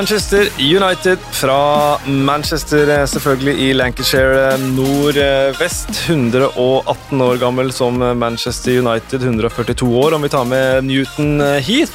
[0.00, 5.90] Manchester United fra Manchester, eh, selvfølgelig i Lancashire eh, nordvest.
[6.06, 11.92] 118 år gammel som Manchester United, 142 år om vi tar med Newton Heath.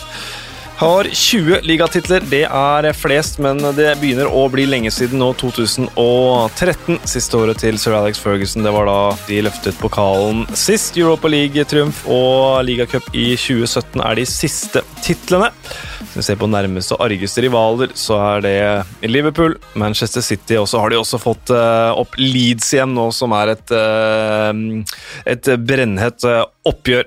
[0.76, 2.24] Har 20 ligatitler.
[2.28, 5.30] Det er flest, men det begynner å bli lenge siden nå.
[5.40, 8.66] 2013, siste året til sir Alex Ferguson.
[8.66, 8.98] Det var da
[9.30, 10.98] de løftet pokalen sist.
[11.00, 15.48] Europa League-triumf og ligacup i 2017 er de siste titlene.
[16.02, 20.68] Hvis vi ser på nærmeste og argeste rivaler, så er det Liverpool, Manchester City, og
[20.68, 24.52] så har de også fått uh, opp Leeds igjen nå, som er et, uh,
[25.24, 27.06] et brennhett uh, oppgjør.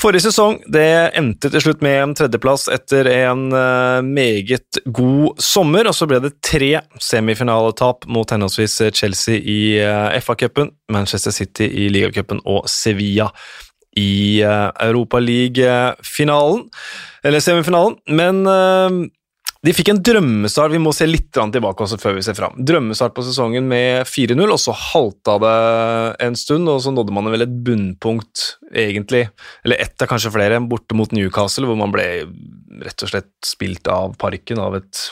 [0.00, 3.42] Forrige sesong det endte til slutt med en tredjeplass etter en
[4.06, 6.72] meget god sommer, og så ble det tre
[7.02, 9.80] semifinaletap mot henholdsvis Chelsea i
[10.22, 13.28] FA-cupen, Manchester City i ligacupen og Sevilla
[13.98, 16.70] i Europaliga-finalen
[17.22, 17.96] eller semifinalen.
[18.08, 18.46] Men
[19.62, 20.72] de fikk en drømmestart.
[20.74, 22.56] Vi må se litt tilbake også før vi ser fram.
[22.58, 25.52] Drømmestart på sesongen med 4-0, og så halta det
[26.26, 29.28] en stund, og så nådde man vel et bunnpunkt, egentlig,
[29.62, 32.08] eller ett av kanskje flere, borte mot Newcastle, hvor man ble
[32.82, 35.04] rett og slett spilt av parken av et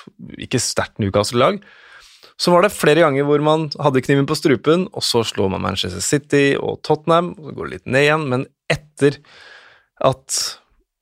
[0.42, 1.60] ikke sterkt Newcastle-lag.
[2.40, 5.62] Så var det flere ganger hvor man hadde kniven på strupen, og så slår man
[5.62, 9.20] Manchester City og Tottenham, og så går det litt ned igjen, men etter
[10.10, 10.40] at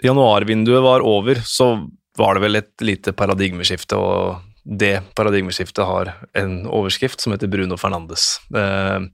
[0.05, 1.78] januarvinduet var over, så
[2.19, 7.78] var det vel et lite paradigmeskifte, og det paradigmeskiftet har en overskrift som heter Bruno
[7.80, 8.36] Fernandes.
[8.52, 9.06] Eh,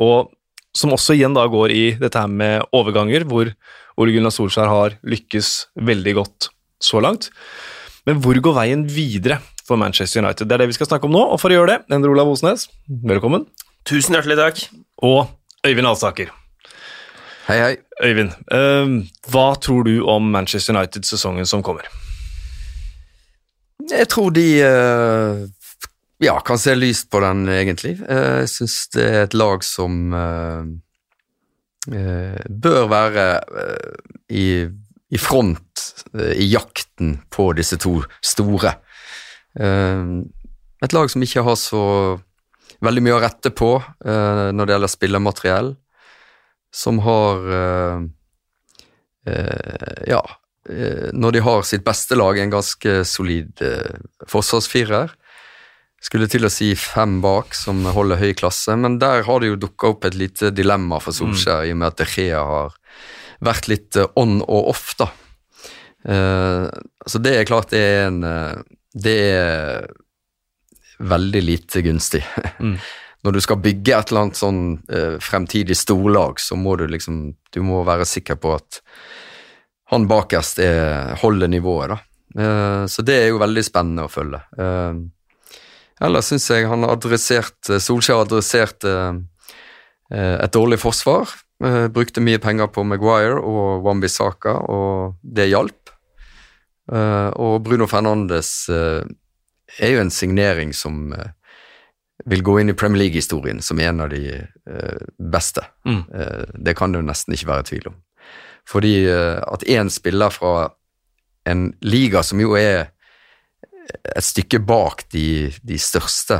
[0.00, 0.32] og
[0.72, 3.50] som også igjen da går i dette her med overganger, hvor
[4.00, 6.48] Ole Gunnar Solskjær har lykkes veldig godt
[6.82, 7.28] så langt.
[8.08, 10.48] Men hvor går veien videre for Manchester United?
[10.48, 12.32] Det er det vi skal snakke om nå, og for å gjøre det, Endre Olav
[12.32, 13.44] Osnes, velkommen.
[13.88, 14.64] Tusen hjertelig takk.
[15.04, 15.26] Og
[15.66, 16.32] Øyvind Alsaker.
[17.46, 17.74] Hei, hei.
[18.02, 21.86] Øyvind, uh, hva tror du om Manchester United-sesongen som kommer?
[23.90, 25.42] Jeg tror de uh,
[26.22, 27.96] ja, kan se lyst på den, egentlig.
[28.04, 30.12] Uh, jeg syns det er et lag som
[32.62, 33.22] bør være
[34.30, 35.82] i, i, front
[36.14, 38.76] i jakten på disse to store.
[39.58, 41.82] et lag som ikke har så
[42.86, 43.72] veldig mye å rette på
[44.06, 45.72] når det gjelder spillermateriell
[46.70, 47.50] som har
[50.06, 50.22] Ja,
[50.62, 53.58] når de har sitt beste lag, en ganske solid
[54.30, 55.10] forsvarsfirer.
[56.02, 59.58] Skulle til å si fem bak, som holder høy klasse, men der har det jo
[59.64, 61.66] dukka opp et lite dilemma for Solskjær, mm.
[61.66, 62.76] i og med at De Gea har
[63.42, 65.10] vært litt on og off, da.
[66.02, 68.22] så det er klart det er en
[68.90, 69.86] Det er
[71.02, 72.24] veldig lite gunstig.
[72.62, 72.76] Mm.
[73.24, 77.34] når du skal bygge et eller annet sånn eh, fremtidig storlag, så må du liksom
[77.50, 78.78] Du må være sikker på at
[79.92, 81.98] han bakerst er, holder nivået, da.
[82.38, 84.40] Eh, så det er jo veldig spennende å følge.
[84.56, 85.00] Eh,
[86.06, 89.18] ellers syns jeg han har adressert eh, Solskjær har adressert eh,
[90.14, 91.38] eh, et dårlig forsvar.
[91.94, 95.92] brukte mye penger på Maguire og Wambisaka, og det hjalp.
[97.38, 101.14] og Bruno Fernandes er jo en signering som
[102.26, 104.42] vil gå inn i Premier League-historien som en av de
[105.16, 105.62] beste.
[105.86, 106.02] Mm.
[106.66, 108.01] Det kan det jo nesten ikke være tvil om.
[108.68, 110.70] Fordi uh, at én spiller fra
[111.48, 112.92] en liga som jo er
[114.16, 116.38] et stykke bak de, de, største,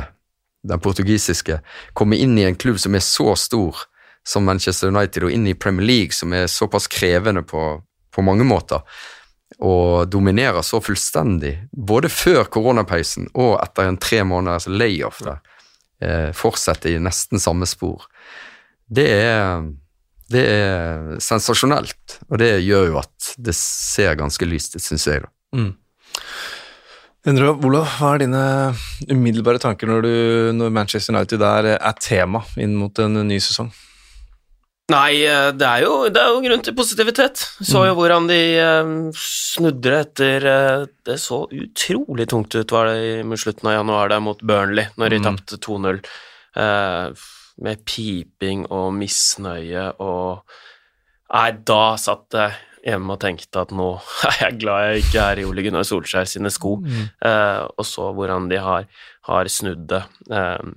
[0.63, 1.59] den portugisiske,
[1.93, 3.83] kommer inn i en klubb som er så stor
[4.23, 8.47] som Manchester United, og inn i Premier League, som er såpass krevende på, på mange
[8.47, 8.85] måter,
[9.59, 15.41] og dominerer så fullstendig, både før koronapausen og etter en tre måneders layoff der
[16.01, 18.07] eh, fortsetter i nesten samme spor.
[18.87, 19.67] Det er,
[20.33, 25.23] det er sensasjonelt, og det gjør jo at det ser ganske lyst ut, syns jeg.
[25.25, 25.31] da.
[25.53, 25.71] Mm.
[27.23, 28.43] Endre, Olav, hva er dine
[29.07, 30.15] umiddelbare tanker når, du,
[30.57, 33.71] når Manchester United er, er tema inn mot en ny sesong?
[34.91, 37.45] Nei, eh, det er, jo, det er jo grunn til positivitet.
[37.63, 37.99] Så jo mm.
[37.99, 43.71] hvordan de uh, snudde etter uh, Det så utrolig tungt ut, var det i slutten
[43.71, 45.29] av januar der mot Burnley, når de mm.
[45.29, 46.03] tapte 2-0.
[46.59, 47.23] Uh,
[47.61, 50.45] med piping og misnøye og
[51.33, 52.51] Nei, da satt jeg
[52.83, 53.87] hjemme og tenkte at nå
[54.29, 57.05] er jeg glad jeg ikke er i Ole Gunnar Solskjær sine sko, mm.
[57.73, 58.85] og så hvordan de har,
[59.29, 60.03] har snudd det.
[60.29, 60.73] Eh,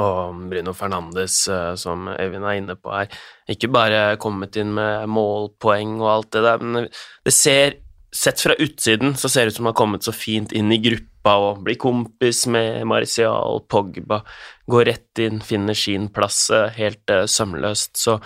[0.00, 3.10] og Bruno Fernandes, eh, som Evin er inne på her,
[3.50, 6.92] ikke bare kommet inn med målpoeng og alt det der, men
[7.24, 7.80] det ser
[8.14, 10.76] Sett fra utsiden så ser det ut som han har kommet så fint inn i
[10.78, 14.20] gruppa og blir kompis med Martial, Pogba,
[14.68, 17.96] går rett inn, finner sin plass eh, helt uh, sømløst.
[17.96, 18.18] Så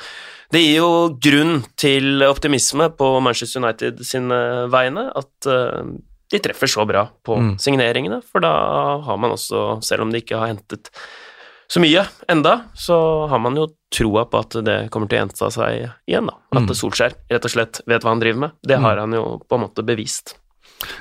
[0.51, 0.91] det gir jo
[1.23, 5.49] grunn til optimisme på Manchester United sine vegne, at
[6.29, 7.55] de treffer så bra på Mm.
[7.61, 8.53] signeringene, for da
[9.05, 10.91] har man også, selv om de ikke har hentet
[11.69, 15.51] så mye enda, så har man jo troa på at det kommer til å gjenta
[15.53, 16.35] seg igjen, da.
[16.53, 16.75] At Mm.
[16.75, 18.51] Solskjær rett og slett vet hva han driver med.
[18.67, 20.35] Det har han jo på en måte bevist.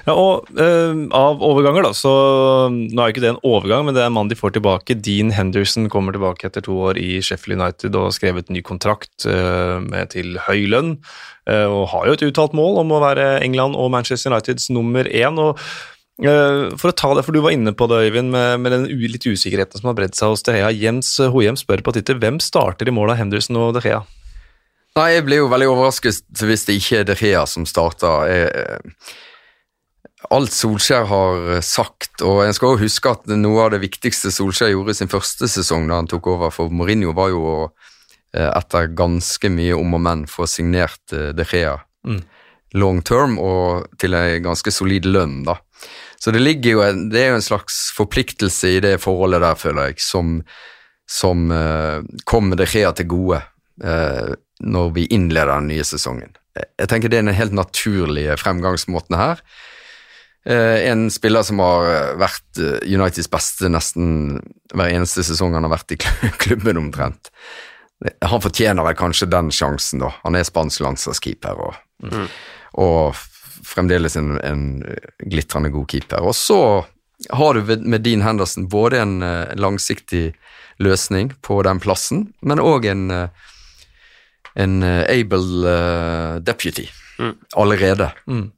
[0.08, 2.12] Ja, og uh, av overganger, da, så
[2.74, 4.98] Nå er jo ikke det en overgang, men det er en mann de får tilbake.
[5.06, 9.28] Dean Henderson kommer tilbake etter to år i Sheffield United og har skrevet ny kontrakt
[9.30, 10.96] uh, med til høy lønn.
[11.48, 15.08] Uh, og har jo et uttalt mål om å være England og Manchester Uniteds nummer
[15.08, 15.38] én.
[15.42, 15.62] og
[16.18, 19.22] for å ta det, for Du var inne på det, Øyvind, med, med den litt
[19.22, 20.72] usikkerheten som har bredd seg hos De Gea.
[20.74, 24.02] Jens Hohjem spør på Twitter hvem starter i mål av Henderson og De Gea.
[24.98, 28.32] Nei, jeg blir jo veldig overrasket hvis det ikke er De Gea som starter.
[28.34, 28.88] Jeg,
[30.34, 34.74] alt Solskjær har sagt, og en skal også huske at noe av det viktigste Solskjær
[34.74, 37.58] gjorde i sin første sesong da han tok over for Mourinho, var jo å
[38.34, 41.78] eh, etter ganske mye om og men få signert eh, De Gea
[42.08, 42.22] Mm.
[42.78, 45.58] long term og til en ganske solid lønn, da.
[46.20, 49.60] Så det ligger jo en, det er jo en slags forpliktelse i det forholdet der,
[49.60, 50.42] føler jeg, som,
[51.10, 53.42] som uh, kommer De Gea til gode
[53.84, 56.34] uh, når vi innleder den nye sesongen.
[56.58, 59.44] Jeg tenker det er den helt naturlige fremgangsmåten her.
[60.48, 64.38] Eh, en spiller som har eh, vært eh, Uniteds beste nesten
[64.72, 65.98] hver eneste sesong han har vært i
[66.44, 67.32] klubben omtrent.
[68.24, 70.14] Han fortjener vel kanskje den sjansen, da.
[70.24, 71.80] Han er spansk landslagskeeper og,
[72.78, 73.18] og
[73.68, 74.62] fremdeles en, en
[75.26, 76.22] glitrende god keeper.
[76.22, 76.60] Og så
[77.34, 79.16] har du med Dean Henderson både en
[79.58, 80.30] langsiktig
[80.78, 83.10] løsning på den plassen, men òg en,
[84.54, 85.74] en able
[86.46, 86.86] deputy
[87.18, 87.34] Mm.
[87.56, 88.12] allerede.
[88.28, 88.52] Mm.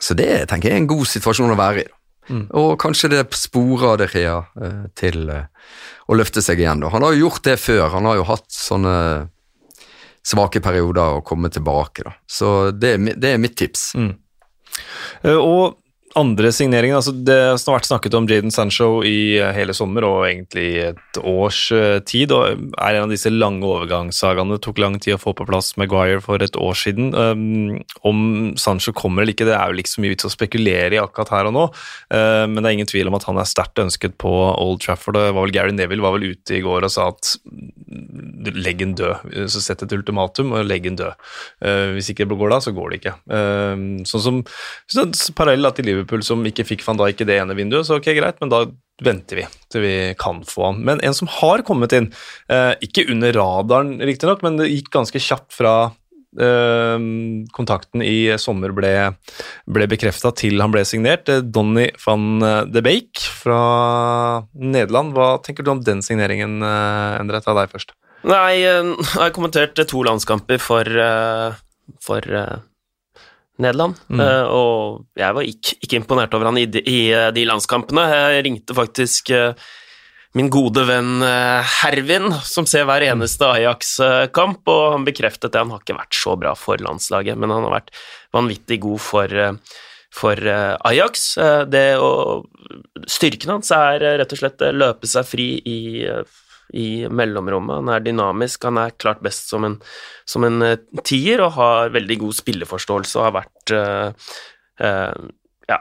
[0.00, 1.88] Så det tenker jeg er en god situasjon å være i.
[2.30, 2.44] Mm.
[2.60, 5.48] Og kanskje det sporer De Gea eh, til eh,
[6.08, 6.80] å løfte seg igjen.
[6.84, 6.90] da.
[6.94, 7.88] Han har jo gjort det før.
[7.96, 8.94] Han har jo hatt sånne
[10.30, 12.04] svake perioder og komme tilbake.
[12.06, 12.14] da.
[12.28, 13.90] Så det, det er mitt tips.
[13.98, 14.12] Mm.
[15.24, 15.76] Eh, Og
[16.18, 20.24] andre signeringer, altså det har vært snakket om Jaden Sancho i eh, hele sommer og
[20.26, 24.56] egentlig i et års eh, tid, og er en av disse lange overgangssagaene.
[24.56, 27.12] Det tok lang tid å få på plass Maguire for et år siden.
[27.14, 28.22] Um, om
[28.58, 31.34] Sancho kommer eller ikke, det er jo ikke så mye vits å spekulere i akkurat
[31.34, 31.66] her og nå,
[32.16, 35.18] eh, men det er ingen tvil om at han er sterkt ønsket på Old Trafford.
[35.18, 37.36] Det var vel Gary Neville var vel ute i går og sa at
[38.56, 39.30] legg den død.
[39.52, 41.30] Så sett et ultimatum og legg den død.
[41.62, 43.16] Eh, hvis ikke det går da, så går det ikke.
[43.36, 44.42] Eh, sånn som
[44.90, 47.86] så, så Parallell til til Liverpool som ikke fikk van Dijk i det ene vinduet,
[47.86, 48.64] så ok, greit, men da
[49.04, 50.82] venter vi til vi kan få han.
[50.86, 52.10] Men en som har kommet inn,
[52.52, 55.74] eh, ikke under radaren riktignok, men det gikk ganske kjapt fra
[56.40, 56.98] eh,
[57.56, 58.92] kontakten i sommer ble,
[59.66, 61.28] ble bekrefta til han ble signert.
[61.32, 65.16] Eh, Donny van de Beek fra Nederland.
[65.16, 67.42] Hva tenker du om den signeringen, Endre?
[67.44, 67.96] Ta deg først.
[68.28, 70.84] Nei, jeg har kommentert to landskamper for,
[72.04, 72.34] for
[73.60, 74.20] Nederland, Mm.
[74.24, 78.06] eh, og jeg var ikke, ikke imponert over han i de, i eh, de landskampene.
[78.36, 79.52] Jeg ringte faktisk eh,
[80.38, 81.24] min gode venn
[81.82, 85.58] Hervin, som ser hver eneste Ajax-kamp, og han bekreftet det.
[85.58, 87.90] Han har ikke vært så bra for landslaget, men han har vært
[88.32, 89.34] vanvittig god for,
[90.14, 90.36] for
[90.86, 91.24] Ajax.
[91.74, 92.12] Det å,
[93.10, 95.80] styrken hans er rett og slett løpe seg fri i
[96.76, 97.80] i mellomrommet.
[97.80, 99.76] Han er dynamisk, han er klart best som en,
[100.28, 104.34] som en eh, tier og har veldig god spilleforståelse og har vært uh,
[104.84, 105.28] uh,
[105.70, 105.78] ja,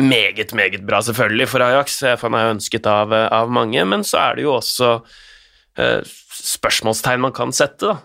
[0.00, 4.22] meget, meget bra, selvfølgelig, for Ajax, for han er ønsket av, av mange, men så
[4.24, 6.00] er det jo også uh,
[6.40, 8.00] spørsmålstegn man kan sette da,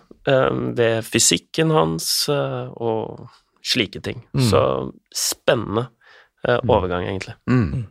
[0.74, 3.28] ved fysikken hans og
[3.66, 4.26] slike ting.
[4.34, 4.42] Mm.
[4.50, 5.86] Så spennende
[6.48, 7.34] eh, overgang, egentlig.
[7.50, 7.86] Mm.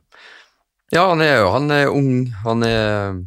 [0.91, 2.11] Ja, han er jo han er ung.
[2.45, 3.23] Han er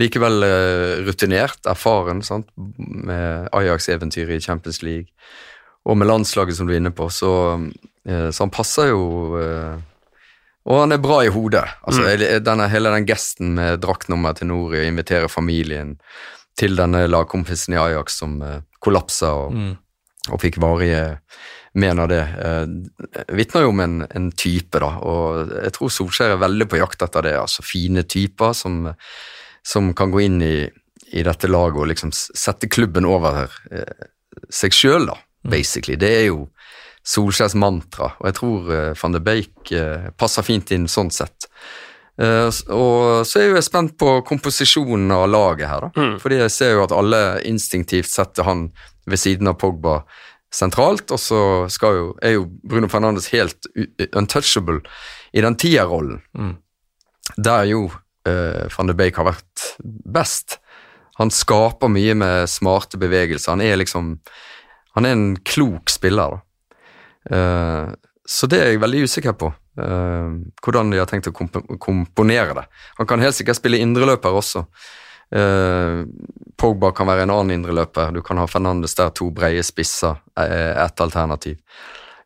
[0.00, 2.48] likevel eh, rutinert, erfaren, sant?
[2.56, 5.08] med Ajax-eventyret i Champions League.
[5.88, 7.06] Og med landslaget, som du er inne på.
[7.12, 7.30] Så,
[8.08, 9.78] eh, så han passer jo eh,
[10.68, 11.64] Og han er bra i hodet.
[11.88, 15.94] Altså, hele- denne, hele den gesten med draktnummer til Nori, invitere familien
[16.60, 18.34] til denne lagkompisen i Ajax som
[18.84, 19.76] kollapsa og, Mm.
[20.30, 21.18] og fikk varige
[21.80, 22.20] men av det,
[23.32, 24.88] vitner jo om en, en type, da.
[25.06, 27.34] Og jeg tror Solskjær er veldig på jakt etter det.
[27.38, 28.88] altså Fine typer som,
[29.70, 30.54] som kan gå inn i,
[31.14, 34.08] i dette laget og liksom sette klubben over eh,
[34.50, 35.98] seg sjøl, da, basically.
[36.00, 36.48] Det er jo
[37.10, 41.46] Solskjærs mantra, og jeg tror eh, van de Beek eh, passer fint inn sånn sett.
[42.20, 45.90] Eh, og så er jo jeg spent på komposisjonen av laget her, da.
[45.96, 46.18] Mm.
[46.20, 48.66] Fordi jeg ser jo at alle instinktivt setter han
[49.08, 50.02] ved siden av Pogba
[50.52, 51.40] sentralt, og så
[51.72, 53.70] skal jo, er jo Bruno Fernandes helt
[54.18, 54.82] untouchable
[55.32, 56.56] i den tierrollen, Mm.
[57.38, 57.84] der jo
[58.28, 60.58] eh, van de Beek har vært best.
[61.20, 63.52] Han skaper mye med smarte bevegelser.
[63.52, 64.18] Han er liksom
[64.98, 66.40] Han er en klok spiller.
[67.30, 67.92] Eh,
[68.26, 69.52] så det er jeg veldig usikker på.
[69.80, 72.64] Uh, hvordan de har tenkt å komp komponere det.
[72.98, 74.64] Han kan helt sikkert spille indreløper også.
[75.34, 76.02] Uh,
[76.58, 78.12] Pogba kan være en annen indreløper.
[78.14, 81.58] Du kan ha Fernandes der, to breie spisser, ett alternativ.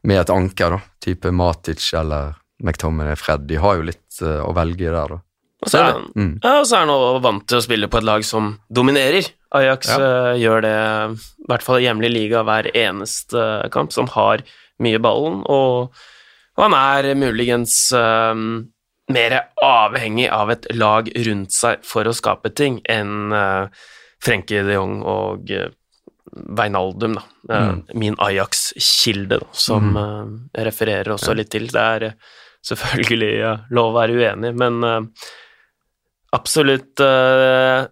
[0.04, 2.34] Med et anker, da, type Matic eller
[2.64, 3.46] McTominay Fred.
[3.48, 5.20] De har jo litt uh, å velge der, da.
[5.64, 6.32] Og så er, mm.
[6.44, 9.30] ja, og så er han også vant til å spille på et lag som dominerer.
[9.54, 9.96] Ajax ja.
[9.96, 10.74] uh, gjør det,
[11.16, 14.44] i hvert fall i hjemlig liga, hver eneste kamp, som har
[14.84, 15.94] mye ballen, og,
[16.58, 18.34] og han er muligens uh,
[19.14, 23.70] mer avhengig av et lag rundt seg for å skape ting enn uh,
[24.24, 25.70] Frenkie de Jong og uh,
[26.34, 27.24] Veinaldum, da.
[27.68, 27.80] Mm.
[28.00, 30.30] Min Ajax-kilde, som mm.
[30.56, 31.68] jeg refererer også litt til.
[31.70, 32.06] Det er
[32.64, 34.80] selvfølgelig lov å være uenig, men
[36.34, 37.86] absolutt uh,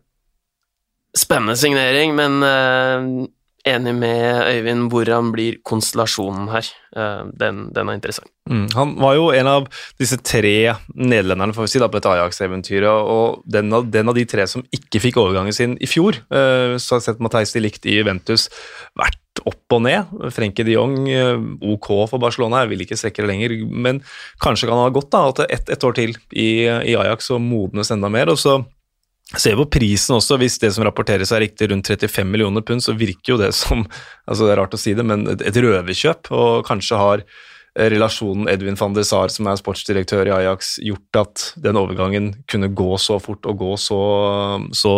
[1.17, 3.29] spennende signering, men uh,
[3.69, 6.69] enig med Øyvind hvordan blir konstellasjonen her.
[6.97, 8.33] Uh, den, den, er interessant.
[8.51, 9.69] Mm, han var jo en av
[10.03, 14.19] disse tre nederlenderne får vi si da, på dette Ajax-eventyret, og den av, den av,
[14.19, 16.19] de tre som ikke fikk overgangen sin i fjor.
[16.29, 18.49] Så har jeg sett Matheis de Licht i Juventus
[18.99, 20.13] vært opp og ned.
[20.35, 20.99] Frenkie de Jong,
[21.75, 24.03] ok for Barcelona, jeg vil ikke strekke det lenger, men
[24.43, 27.43] kanskje kan han ha godt da, at ett et år til i, i Ajax og
[27.45, 28.33] modnes enda mer.
[28.33, 28.61] og så
[29.39, 32.97] ser på prisen også, hvis det som rapporteres er riktig rundt 35 millioner pund, så
[32.97, 33.87] virker jo det som
[34.27, 38.51] altså det er rart å si det, men et røverkjøp, og kanskje har eh, relasjonen
[38.53, 42.99] Edwin van der Sar, som er sportsdirektør i Ajax, gjort at den overgangen kunne gå
[43.01, 44.01] så fort og gå så,
[44.77, 44.95] så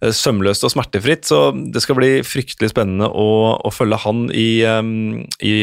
[0.00, 1.28] eh, sømløst og smertefritt.
[1.28, 3.28] Så det skal bli fryktelig spennende å,
[3.60, 4.92] å følge han i, eh,
[5.44, 5.54] i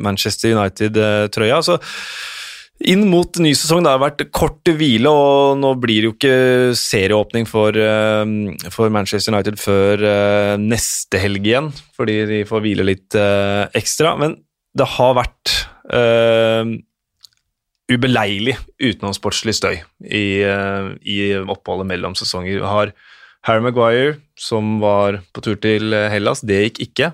[0.00, 1.62] Manchester United-trøya.
[1.68, 1.80] så
[2.88, 3.84] inn mot ny sesong.
[3.84, 7.76] Det har vært kort hvile, og nå blir det jo ikke serieåpning for,
[8.72, 10.06] for Manchester United før
[10.56, 13.18] neste helg igjen, fordi de får hvile litt
[13.76, 14.14] ekstra.
[14.16, 14.38] Men
[14.72, 15.52] det har vært
[17.90, 20.42] ubeleilig utenomsportslig støy i,
[21.02, 22.60] i, oppholdet mellom sesonger.
[22.60, 22.92] Vi har
[23.48, 27.10] Harry Maguire, som var på tur til Hellas, det gikk ikke.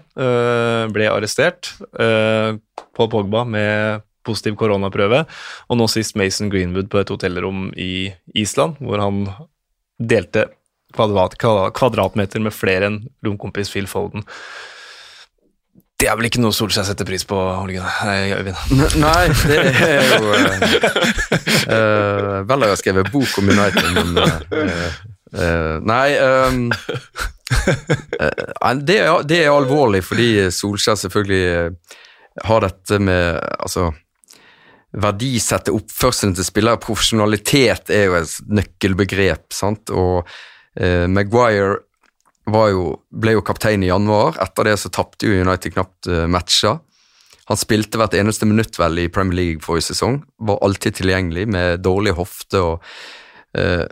[0.92, 1.70] ble arrestert.
[1.96, 5.24] Paul Pogba med positiv koronaprøve.
[5.70, 9.24] Og nå sist Mason Greenwood på et hotellrom i Island, hvor han
[9.96, 10.48] delte
[10.96, 14.26] kvadrat, kvadratmeter med flere enn romkompis Phil Foden.
[15.96, 18.56] Det er vel ikke noe Solskjær setter pris på, Øyvind?
[19.00, 20.26] Nei, det er jo
[21.72, 24.26] uh, Vel, jeg skrevet bok om United, men uh,
[25.40, 26.66] uh, Nei um,
[28.84, 31.70] det, er, det, er, alvorlig, fordi Solskjær selvfølgelig
[32.44, 33.88] har dette med Altså
[34.96, 36.80] verdisette oppførselen til spillere.
[36.80, 39.90] Profesjonalitet er jo et nøkkelbegrep, sant.
[39.92, 40.24] Og
[41.12, 41.85] Maguire
[42.46, 44.38] jo, ble jo kaptein i januar.
[44.42, 46.28] Etter det så tapte jo United knapt matcha.
[46.30, 46.78] matcher.
[47.46, 50.18] Han spilte hvert eneste minutt vel i Premier League forrige sesong.
[50.42, 52.88] Var alltid tilgjengelig med dårlig hofte og
[53.58, 53.86] eh,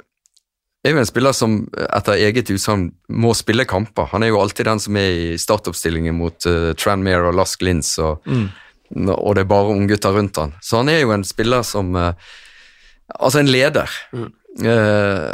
[0.85, 4.11] er jo en spiller som etter eget utsagn må spille kamper.
[4.11, 7.95] Han er jo alltid den som er i startoppstillingen mot uh, Tranmere og Lask Linz
[8.03, 8.51] og mm
[8.95, 10.53] og det er bare unggutter rundt han.
[10.63, 12.13] Så han er jo en spiller som uh,
[13.21, 13.91] Altså en leder.
[14.13, 14.29] Mm.
[14.65, 15.33] Uh,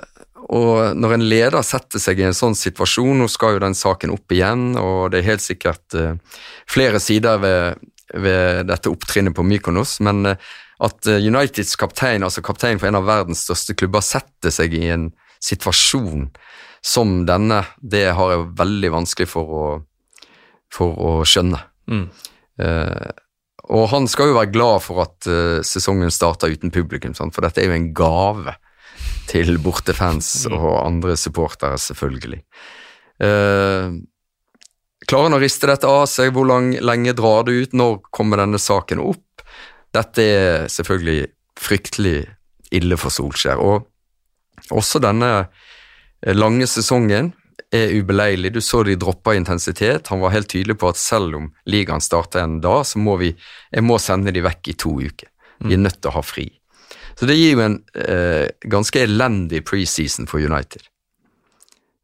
[0.51, 4.15] og når en leder setter seg i en sånn situasjon, nå skal jo den saken
[4.15, 6.17] opp igjen, og det er helt sikkert uh,
[6.71, 7.85] flere sider ved,
[8.19, 10.35] ved dette opptrinnet på Mykonos, men
[10.81, 15.11] at Uniteds kaptein, altså kaptein for en av verdens største klubber, setter seg i en
[15.45, 16.31] situasjon
[16.81, 19.65] som denne, det har jeg veldig vanskelig for å,
[20.73, 21.61] for å skjønne.
[21.91, 22.07] Mm.
[22.61, 23.11] Uh,
[23.71, 27.35] og han skal jo være glad for at uh, sesongen starter uten publikum, sant?
[27.37, 28.57] for dette er jo en gave
[29.31, 30.57] til bortefans mm.
[30.59, 32.41] og andre supportere, selvfølgelig.
[33.23, 33.97] Eh,
[35.07, 36.33] klarer han å riste dette av seg?
[36.35, 37.77] Hvor lang, lenge drar det ut?
[37.77, 39.45] Når kommer denne saken opp?
[39.95, 42.19] Dette er selvfølgelig fryktelig
[42.75, 43.61] ille for Solskjær.
[43.63, 45.31] Og også denne
[46.37, 47.33] lange sesongen
[47.75, 48.53] er ubeleilig.
[48.55, 50.11] Du så de droppa intensitet.
[50.11, 53.33] Han var helt tydelig på at selv om ligaen starter en dag, så må vi
[53.33, 55.31] jeg må sende de vekk i to uker.
[55.61, 56.47] Vi er nødt til å ha fri.
[57.21, 60.87] Så det gir jo en eh, ganske elendig preseason for United.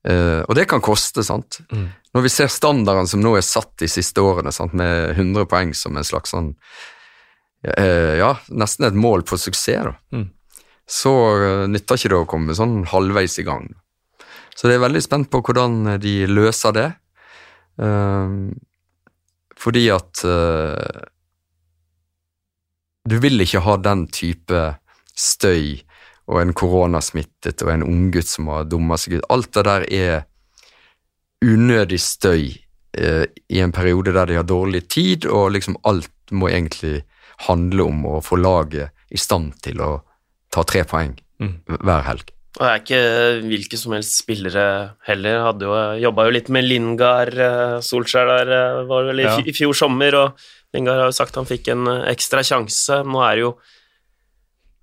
[0.04, 1.62] Eh, og det kan koste, sant.
[1.72, 1.86] Mm.
[2.12, 4.76] Når vi ser standarden som nå er satt de siste årene, sant?
[4.76, 6.52] med 100 poeng som en slags sånn
[7.64, 9.96] eh, Ja, nesten et mål på suksess, da.
[10.12, 10.28] Mm.
[10.86, 13.64] Så uh, nytter ikke det å komme sånn halvveis i gang.
[14.54, 16.86] Så det er veldig spent på hvordan de løser det.
[17.80, 18.52] Uh,
[19.56, 20.20] fordi at
[23.08, 24.60] Du vil ikke ha den type
[25.16, 25.80] støy
[26.26, 29.26] og en koronasmittet og en unggutt som har dumma seg ut.
[29.30, 30.24] Alt det der er
[31.44, 32.48] unødig støy
[32.96, 37.04] eh, i en periode der de har dårlig tid, og liksom alt må egentlig
[37.46, 39.92] handle om å få laget i stand til å
[40.52, 41.50] ta tre poeng Mm.
[41.68, 42.30] hver helg.
[42.56, 44.62] Og det er ikke hvilke som helst spillere
[45.04, 45.42] heller.
[45.44, 49.26] Hadde jo, Jobba jo litt med Lingard eh, Solskjær der, eh, var det vel i,
[49.28, 49.34] Ja.
[49.44, 50.32] i fjor sommer, og
[50.72, 53.02] Lingard har jo sagt han fikk en eh, ekstra sjanse.
[53.04, 53.50] Nå er det jo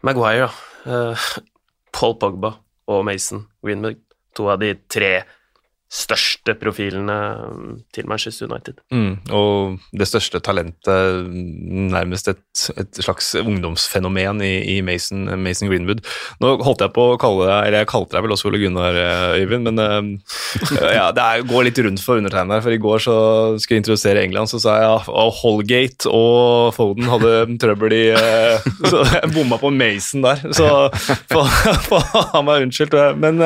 [0.03, 0.49] Maguire,
[0.85, 1.11] da.
[1.11, 1.27] eh,
[1.93, 2.57] Paul Pogba
[2.91, 4.01] og Mason Greenwood.
[4.35, 5.23] To av de tre
[5.93, 7.15] største profilene
[7.53, 8.79] mm, til Manchester United.
[8.93, 11.27] Mm, og det største talentet,
[11.93, 12.41] nærmest et,
[12.81, 16.01] et slags ungdomsfenomen i, i Mason, Mason Greenwood.
[16.41, 18.97] Nå holdt jeg på å kalle deg, eller jeg kalte deg vel også Ole Gunnar,
[18.97, 20.31] eh, Øyvind, men eh,
[20.97, 23.17] ja, det er, går litt rundt for undertegnede her, for i går så
[23.61, 28.71] skulle jeg introdusere England, så sa jeg at Holgate og Foden hadde trøbbel i eh,
[28.89, 30.89] Så jeg bomma på Mason der, så
[31.29, 32.97] få han meg unnskyldt.
[33.19, 33.39] Men,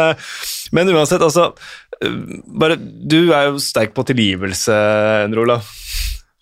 [0.75, 1.51] men uansett, altså
[2.45, 4.75] bare, Du er jo sterk på tilgivelse,
[5.25, 5.73] Endre Olav.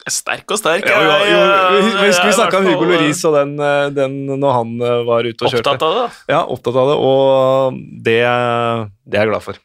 [0.06, 0.86] Sterk og sterk.
[0.86, 4.52] Ja, ja, jo, vi vi, snakka om Hugo Loris Lloris og den, eh, den når
[4.54, 5.72] han eh, var ute og kjørte.
[5.74, 6.10] Opptatt av det.
[6.30, 8.20] Ja, opptatt av det, og det,
[9.10, 9.58] det er jeg glad for.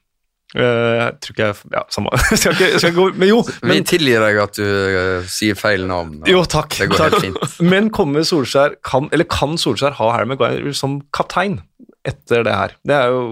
[0.57, 2.11] Eh, Jeg tror ikke jeg Ja, samme
[2.41, 3.37] skal ikke, skal ikke gå Men jo,
[3.71, 6.25] Vi tilgir deg at du eh, sier feil navn.
[6.27, 6.75] jo takk.
[6.81, 7.13] Det går takk.
[7.21, 7.61] helt fint.
[7.73, 11.61] Men kommer Solskjær kan, Eller kan Solskjær ha Harry Maguire som kaptein
[12.09, 12.75] etter det her?
[12.83, 13.23] Det er jo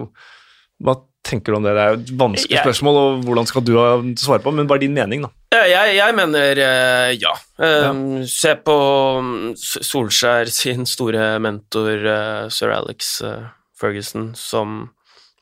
[0.85, 0.95] Hva
[1.29, 1.75] tenker du om det?
[1.77, 3.73] Det er jo et vanskelig Jeg- spørsmål, og hvordan skal du
[4.21, 5.31] svare på, men bare din mening, da.
[5.69, 7.33] Jeg, jeg mener eh, ja.
[7.61, 8.77] Eh, Se på
[9.23, 13.47] mm, Solskjær sin store mentor eh, sir Alex eh,
[13.79, 14.89] Ferguson, som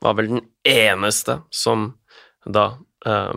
[0.05, 1.95] var vel den eneste som
[2.47, 2.67] da
[3.07, 3.33] eh,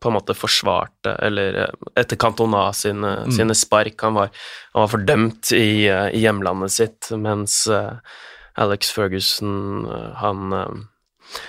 [0.00, 4.30] på en måte forsvarte, eller eh, etter Cantona sine, sine spark Han var,
[4.72, 7.98] han var fordømt i, eh, i hjemlandet sitt, mens eh,
[8.60, 10.80] Alex Ferguson, eh, han eh,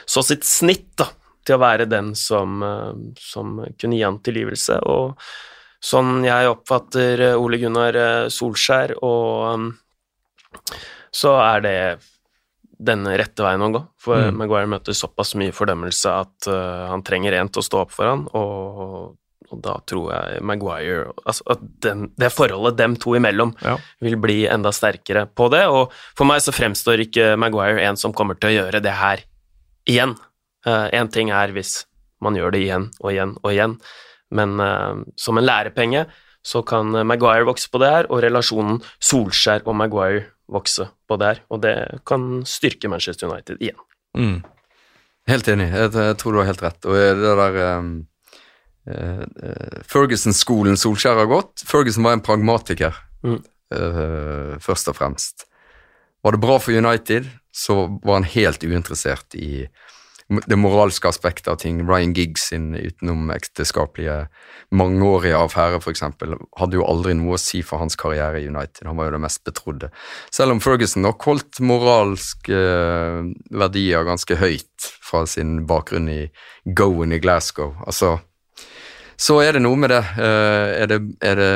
[0.06, 1.10] så sitt snitt da,
[1.48, 4.82] til å være den som, eh, som kunne gi han tilgivelse.
[4.86, 5.18] Og
[5.82, 9.72] sånn jeg oppfatter eh, Ole Gunnar eh, Solskjær, og
[11.12, 11.78] så er det
[12.82, 13.82] den rette veien å gå.
[14.02, 14.38] For Mm.
[14.42, 18.10] Maguire møter såpass mye fordømmelse at uh, han trenger en til å stå opp for
[18.10, 19.14] han, og,
[19.52, 23.76] og da tror jeg Maguire altså At den, det forholdet dem to imellom Ja.
[24.02, 28.16] vil bli enda sterkere på det, og for meg så fremstår ikke Maguire en som
[28.18, 29.22] kommer til å gjøre det her
[29.90, 30.16] igjen.
[30.66, 31.86] Én ting er hvis
[32.22, 33.78] man gjør det igjen og igjen og igjen,
[34.32, 36.06] men eh, som en lærepenge
[36.46, 41.18] så kan eh, Maguire vokse på det her, og relasjonen Solskjær og Maguire vokse på
[41.20, 41.76] det her, og det
[42.08, 43.82] kan styrke Manchester United igjen.
[44.18, 44.40] Mm.
[45.30, 46.88] Helt enig, jeg, tror du har helt rett.
[46.88, 47.92] Og det der um,
[48.82, 53.36] Uh, eh, Ferguson-skolen Solskjær har gått Ferguson var en pragmatiker, Mm.
[53.78, 55.46] uh, først og fremst.
[56.26, 59.68] Var det bra for United, så var han helt uinteressert i
[60.48, 61.82] det moralske aspektet av ting.
[61.88, 64.28] Ryan Giggs sin utenomekteskapelige
[64.72, 66.04] mangeårige affære, f.eks.,
[66.60, 68.86] hadde jo aldri noe å si for hans karriere i United.
[68.88, 69.92] Han var jo det mest betrodde.
[70.32, 76.22] Selv om Ferguson nok holdt moralske eh, verdier ganske høyt fra sin bakgrunn i
[76.64, 77.76] Goen i Glasgow.
[77.84, 78.16] Altså,
[79.20, 80.04] så er det noe med det.
[80.16, 81.52] Eh, er det, er det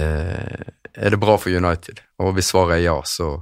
[0.00, 2.02] eh, er det bra for United?
[2.18, 3.36] Og hvis svaret er ja, så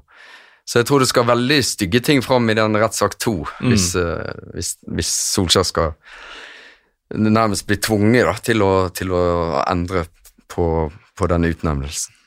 [0.69, 4.43] Så jeg tror det skal veldig stygge ting fram i den rettssak to, hvis, eh,
[4.53, 5.95] hvis, hvis Solskjær skal
[7.17, 9.23] nærmest bli tvunget da, til, å, til å
[9.65, 10.05] endre
[10.53, 10.67] på,
[11.17, 12.18] på denne utnevnelsen.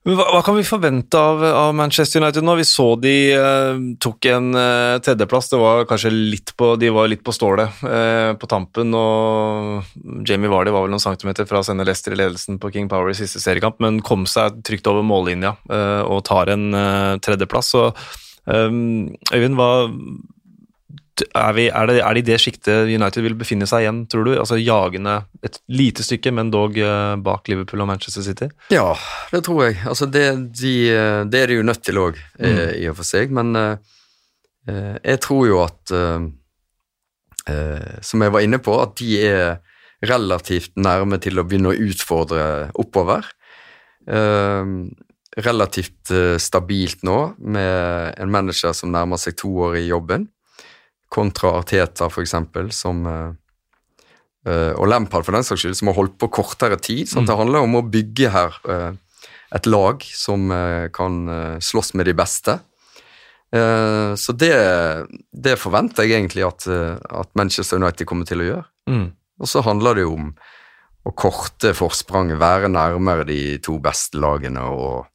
[0.00, 2.54] Hva, hva kan vi forvente av, av Manchester United nå?
[2.56, 5.50] Vi så de eh, tok en eh, tredjeplass.
[5.52, 8.96] Det var kanskje litt på, de var litt på stålet eh, på tampen.
[8.96, 12.88] og Jamie Vardy var vel noen centimeter fra å sende Leicester i ledelsen på King
[12.88, 17.14] Power i siste seriekamp, men kom seg trygt over mållinja eh, og tar en eh,
[17.20, 17.74] tredjeplass.
[17.76, 17.90] Så,
[18.48, 18.72] eh,
[19.36, 19.70] Øyvind, hva
[21.26, 24.26] er, vi, er, det, er det i det sjiktet United vil befinne seg igjen, tror
[24.26, 24.32] du?
[24.38, 28.50] Altså Jagende et lite stykke, men dog eh, bak Liverpool og Manchester City?
[28.72, 28.92] Ja,
[29.32, 29.80] det tror jeg.
[29.90, 30.26] Altså det,
[30.58, 30.74] de,
[31.30, 33.34] det er de jo nødt til òg, i og for seg.
[33.36, 33.98] Men eh,
[34.68, 36.30] eh, jeg tror jo at eh,
[37.52, 39.60] eh, Som jeg var inne på, at de er
[40.06, 42.44] relativt nærme til å begynne å utfordre
[42.80, 43.26] oppover.
[44.08, 44.74] Eh,
[45.36, 50.28] relativt eh, stabilt nå, med en manager som nærmer seg to år i jobben,
[51.10, 53.30] kontra Arteta, for eksempel, som eh,
[54.46, 57.10] eh, og Lampard for den saks skyld, som har holdt på kortere tid.
[57.10, 58.90] at Det handler om å bygge her eh,
[59.50, 60.46] et lag som
[60.94, 61.14] kan
[61.58, 62.52] slåss med de beste.
[63.50, 64.52] Så det,
[65.34, 68.62] det forventer jeg egentlig at, at Manchester United kommer til å gjøre.
[68.86, 69.08] Mm.
[69.42, 70.28] Og så handler det jo om
[71.02, 75.10] å korte forspranget, være nærmere de to beste lagene og,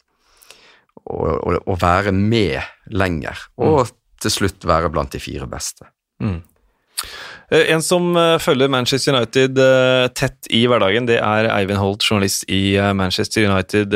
[1.06, 2.60] og, og, og være med
[2.92, 3.48] lenger.
[3.56, 3.88] Og
[4.26, 5.88] til slutt være blant de fire beste.
[6.24, 6.42] Mm.
[7.52, 12.06] Eh, en som eh, følger Manchester United eh, tett i hverdagen, det er Eivind Holt,
[12.06, 13.94] journalist i Manchester United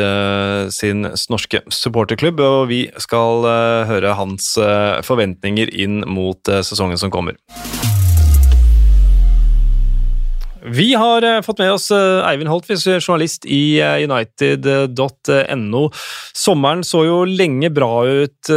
[0.74, 2.40] sin norske supporterklubb.
[2.40, 3.48] Og vi skal
[3.90, 4.54] høre hans
[5.06, 7.40] forventninger inn mot sesongen som kommer.
[10.64, 15.84] Vi har uh, fått med oss uh, Eivind Holtvis, journalist i uh, United.no.
[16.36, 18.52] Sommeren så jo lenge bra ut,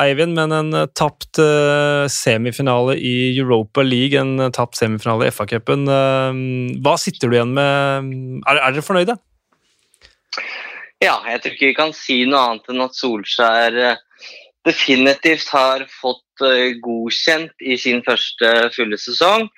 [0.00, 1.40] Eivind, men en tapt
[2.10, 5.86] semifinale i Europa League, en tapt semifinale i FA-cupen.
[6.82, 8.10] hva sitter du igjen med?
[8.46, 9.16] Er, er dere fornøyde?
[11.02, 13.78] Ja, jeg tror ikke vi kan si noe annet enn at Solskjær
[14.68, 16.44] definitivt har fått
[16.84, 19.48] godkjent i sin første fulle sesong.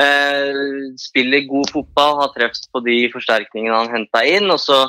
[0.00, 4.48] Eh, spiller god fotball, har truffet på de forsterkningene han henta inn.
[4.52, 4.84] Og så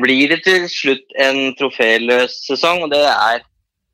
[0.00, 3.44] blir det til slutt en troféløs sesong, og det er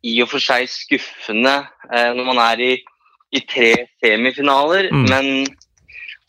[0.06, 1.56] i og for seg skuffende
[1.90, 2.72] eh, når man er i,
[3.34, 4.90] i tre semifinaler.
[4.94, 5.06] Mm.
[5.10, 5.30] Men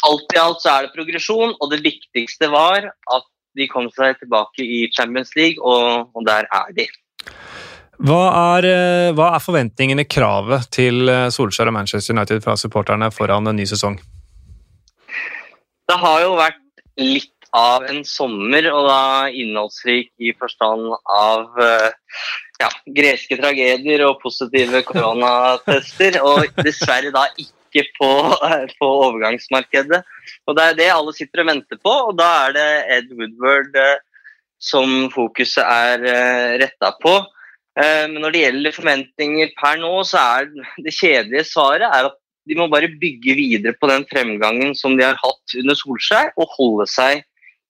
[0.07, 4.19] alt i alt så er det progresjon, og det viktigste var at de kom seg
[4.19, 6.89] tilbake i Champions League, og, og der er de.
[7.97, 8.23] Hva
[8.57, 13.57] er, eh, hva er, forventningene, kravet til Solskjær og Manchester United fra supporterne foran en
[13.57, 13.97] ny sesong?
[15.87, 16.63] Det har jo vært
[16.99, 22.17] litt av en sommer, og da innholdsrik i forstand av eh,
[22.59, 26.19] ja, greske tragedier og positive koronatester.
[26.27, 28.11] Og dessverre da ikke på,
[28.79, 30.01] på, overgangsmarkedet.
[30.47, 33.79] Og Det er det alle sitter og venter på, og da er det Ed Woodward
[33.79, 33.97] eh,
[34.59, 37.19] som fokuset er eh, retta på.
[37.77, 40.47] Men når det gjelder forventninger per nå, så er
[40.81, 42.15] det kjedelige svaret at
[42.47, 46.53] de må bare bygge videre på den fremgangen som de har hatt under Solskjær, og
[46.57, 47.25] holde seg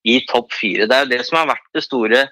[0.07, 0.87] i topp fire.
[0.87, 2.27] Det er jo det som har vært det store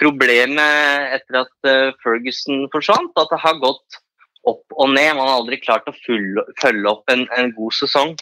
[0.00, 3.14] problemet etter at eh, Ferguson forsvant.
[3.16, 4.00] At det har gått
[4.46, 5.14] opp og ned.
[5.16, 8.16] Man har aldri klart å følge opp en, en god sesong.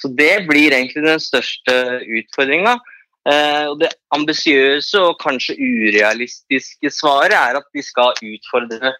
[0.00, 1.74] Så det blir egentlig den største
[2.06, 2.78] utfordringa.
[3.28, 8.94] Eh, det ambisiøse og kanskje urealistiske svaret er at de skal utfordre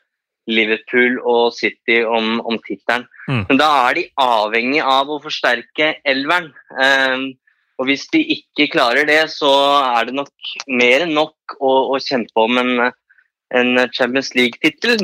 [0.49, 3.07] Liverpool og City om, om tittelen.
[3.29, 3.45] Mm.
[3.51, 6.51] Men da er de avhengig av å forsterke elveren.
[6.73, 7.31] Um,
[7.79, 9.51] og hvis de ikke klarer det, så
[9.85, 12.89] er det nok mer enn nok å, å kjempe om en,
[13.55, 14.99] en Champions League-tittel.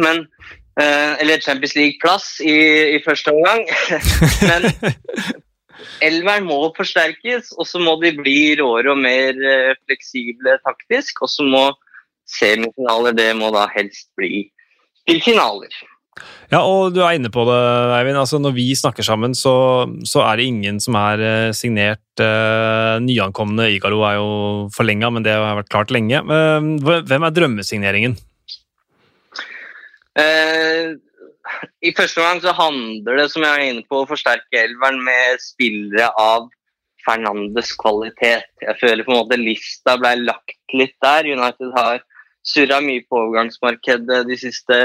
[0.75, 2.57] Uh, Eller Champions League-plass i,
[2.97, 3.63] i, første omgang.
[4.49, 4.67] Men
[6.03, 11.23] elveren må forsterkes, og så må de bli råere og mer uh, fleksible taktisk.
[11.23, 11.69] Og så må
[12.25, 14.49] semifinaler det må da helst bli
[15.09, 15.75] til finaler.
[16.53, 17.61] Ja, og du er inne på det,
[17.97, 18.19] Eivind.
[18.21, 19.55] Altså, når vi snakker sammen, så,
[20.07, 22.05] så er det ingen som er uh, signert.
[22.21, 24.29] Uh, nyankomne Igalo er jo
[24.77, 26.21] forlenga, men det har vært klart lenge.
[26.23, 28.19] Uh, hvem er drømmesigneringen?
[30.15, 35.43] I første gang så handler det som jeg er inne på, å forsterke elveren med
[35.43, 36.47] spillere av
[37.05, 38.47] Fernandes kvalitet.
[38.63, 41.27] Jeg føler på en måte lista ble lagt litt der.
[41.35, 42.05] United har
[42.45, 44.81] surra mye på overgangsmarkedet de siste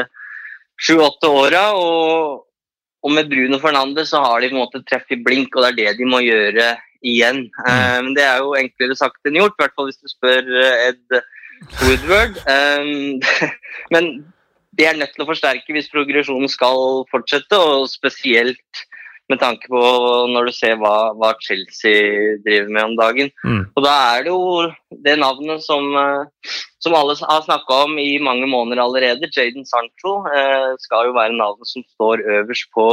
[0.80, 1.64] sju-åtte åra.
[1.78, 2.46] Og,
[3.04, 5.72] og, med Bruno Fernandes så har de på en måte treff i blink, og det
[5.72, 6.72] er det de må gjøre
[7.06, 7.46] igjen.
[7.64, 10.90] Um, det er jo enklere sagt enn gjort, i hvert fall hvis du spør eh,
[10.90, 11.20] Ed
[11.84, 12.40] Woodward.
[12.48, 13.20] Um,
[13.94, 14.12] men
[14.80, 18.84] de er nødt til å forsterke hvis progresjonen skal fortsette, og spesielt
[19.30, 19.82] med tanke på
[20.34, 23.30] når du ser hva, hva Chelsea driver med om dagen.
[23.46, 23.62] Mm.
[23.78, 28.18] Og da er det jo det navnet som, eh, som alle har snakka om i
[28.24, 32.88] mange måneder allerede, Jaden Sancho, eh, skal jo være navnet som står øverst på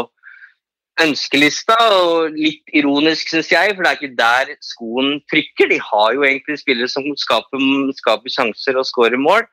[1.01, 1.77] ønskelista.
[2.03, 5.73] og Litt ironisk, syns jeg, for det er ikke der skoen trykker.
[5.73, 7.65] De har jo egentlig spillere som skaper,
[7.97, 9.49] skaper sjanser og skårer mål.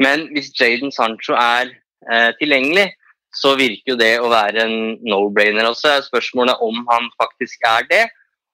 [0.00, 1.74] Men hvis Jaden Sancho er
[2.10, 2.90] eh, tilgjengelig,
[3.34, 6.00] så virker jo det å være en no-brainer også.
[6.08, 8.02] Spørsmålet om han faktisk er det.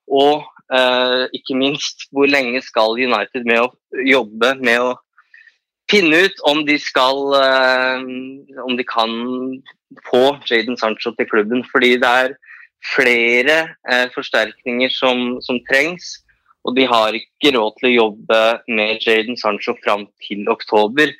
[0.07, 3.71] Og uh, ikke minst hvor lenge skal United med å
[4.05, 4.93] jobbe med å
[5.91, 8.05] finne ut om de skal uh,
[8.67, 9.11] Om de kan
[10.11, 11.65] få Jaden Sancho til klubben.
[11.71, 12.37] Fordi det er
[12.93, 13.59] flere
[13.89, 16.19] uh, forsterkninger som, som, trengs.
[16.67, 21.15] Og de har ikke råd til å jobbe med Jaden Sancho fram til oktober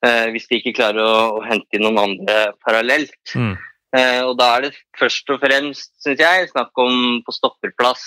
[0.00, 3.34] hvis de ikke klarer å, å, hente inn noen andre parallelt.
[3.36, 3.52] Mm.
[3.96, 8.04] Eh, og da er det først og fremst, syns jeg, snakk om på stopperplass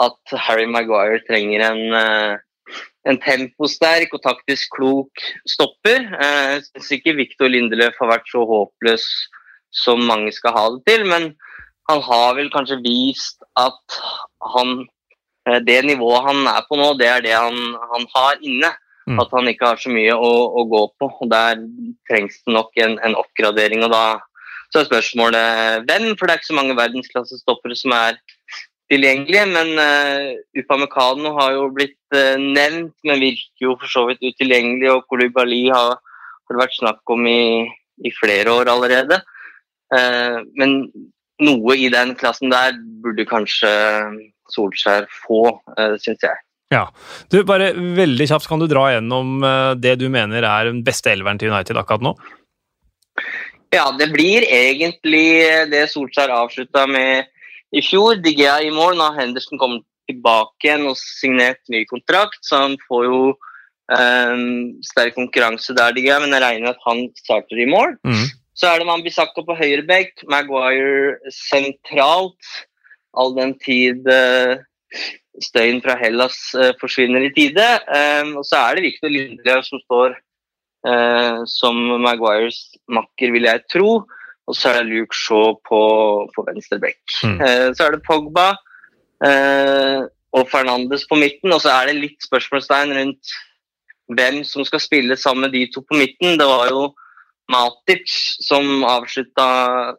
[0.00, 6.00] at Harry Maguire trenger en, eh, en temposterk og taktisk klok stopper.
[6.16, 9.04] Eh, jeg syns ikke Victor Lindeløf har vært så håpløs
[9.72, 11.34] som mange skal ha det til, men
[11.90, 14.00] han har vel kanskje vist at
[14.54, 14.86] han
[15.48, 18.72] eh, det nivået han er på nå, det er det han, han har inne.
[19.08, 19.18] Mm.
[19.18, 21.08] At han ikke har så mye å, å, gå på.
[21.24, 21.62] og Der
[22.08, 23.82] trengs det nok en, en, oppgradering.
[23.86, 24.04] og Da
[24.70, 28.20] Så er spørsmålet hvem, for det er ikke så mange verdensklassestoppere som er
[28.92, 29.46] tilgjengelige.
[29.50, 30.30] Men uh,
[30.62, 34.90] Upamecano har jo blitt uh, nevnt, men virker jo for så vidt utilgjengelig.
[34.94, 37.66] Og Kolibali har, har det vært snakk om i,
[38.06, 39.22] i flere år allerede.
[39.92, 40.84] Uh, men
[41.42, 43.72] noe i den klassen der burde kanskje
[44.52, 45.46] Solskjær få,
[45.78, 46.38] uh, syns jeg.
[46.72, 46.86] Ja.
[47.28, 49.44] Du, bare Veldig kjapt, kan du dra gjennom
[49.76, 52.14] det du mener er den beste elveren til United akkurat nå?
[53.72, 57.28] Ja, det blir egentlig det Solskjær avslutta med
[57.72, 58.18] i fjor.
[58.20, 59.80] Digea i mål når Henderson kommer
[60.10, 62.40] tilbake igjen og signert ny kontrakt.
[62.44, 64.44] Så han får jo um,
[64.84, 67.96] sterk konkurranse der, Digea, men jeg regner med at han starter i mål.
[68.04, 68.26] Mm.
[68.52, 72.52] Så er det Mambisako på høyreback, Maguire sentralt,
[73.16, 74.60] all den tid uh,
[75.40, 77.68] støyen fra Hellas uh, forsvinner i tide.
[77.88, 80.18] Um, og så er det Victor Lindeløv som står
[80.82, 84.02] Eh, som Maguires makker, vil jeg tro.
[84.50, 85.82] Og så er det Luke Shaw på,
[86.34, 87.02] på venstre bekk.
[87.22, 87.38] Mm.
[87.38, 88.48] Eh, så er det Pogba
[89.22, 90.02] eh,
[90.34, 91.54] og Fernandes på midten.
[91.54, 93.36] Og så er det litt spørsmålstegn rundt
[94.12, 96.34] hvem som skal spille sammen med de to på midten.
[96.40, 96.90] Det var jo
[97.52, 98.10] Matic
[98.42, 99.46] som avslutta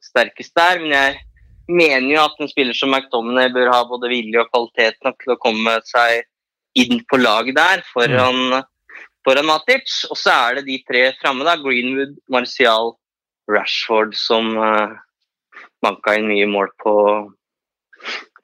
[0.03, 1.21] sterkest der, men jeg
[1.71, 5.35] mener jo at en spiller som McDominay bør ha både vilje og kvalitet nok til
[5.35, 6.25] å komme seg
[6.79, 8.63] inn på laget der foran mm
[9.25, 10.03] foran Matic.
[10.11, 11.55] Og så er det de tre framme, da.
[11.61, 12.95] Greenwood, Martial,
[13.51, 14.93] Rashford, som uh,
[15.83, 16.95] banka inn mye mål på,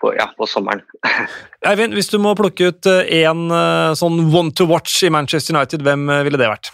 [0.02, 0.84] på, ja, på sommeren.
[1.70, 5.56] Eivind, hvis du må plukke ut én uh, uh, sånn one to watch i Manchester
[5.56, 6.74] United, hvem ville det vært?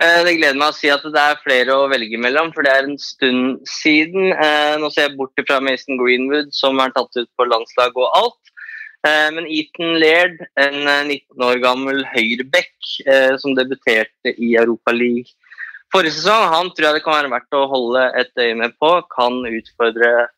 [0.00, 2.86] Det gleder meg å si at det er flere å velge mellom, for det er
[2.88, 4.30] en stund siden.
[4.80, 8.40] Nå ser jeg bort fra Mason Greenwood, som er tatt ut på landslag og alt.
[9.06, 14.92] Eh, men Ethan Laird, en 19 eh, år gammel høyreback eh, som debuterte i Europa
[14.92, 15.32] League
[15.90, 18.92] forrige sesong, han tror jeg det kan være verdt å holde et øye med på.
[19.10, 20.28] Kan utfordre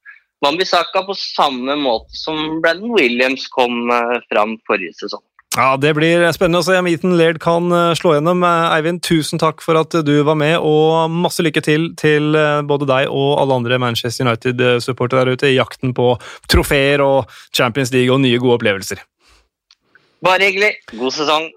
[0.43, 3.91] Mambisaka på samme måte som Brandon Williams kom
[4.31, 5.21] fram forrige sesong.
[5.53, 8.41] Ja, Det blir spennende å se om Ethan Laird kan eh, slå gjennom.
[8.47, 12.63] Eh, Eivind, tusen takk for at du var med, og masse lykke til til eh,
[12.65, 16.15] både deg og alle andre Manchester United-supportere der ute i jakten på
[16.49, 19.05] trofeer og Champions League og nye, gode opplevelser.
[20.25, 20.73] Bare hyggelig.
[20.97, 21.51] God sesong.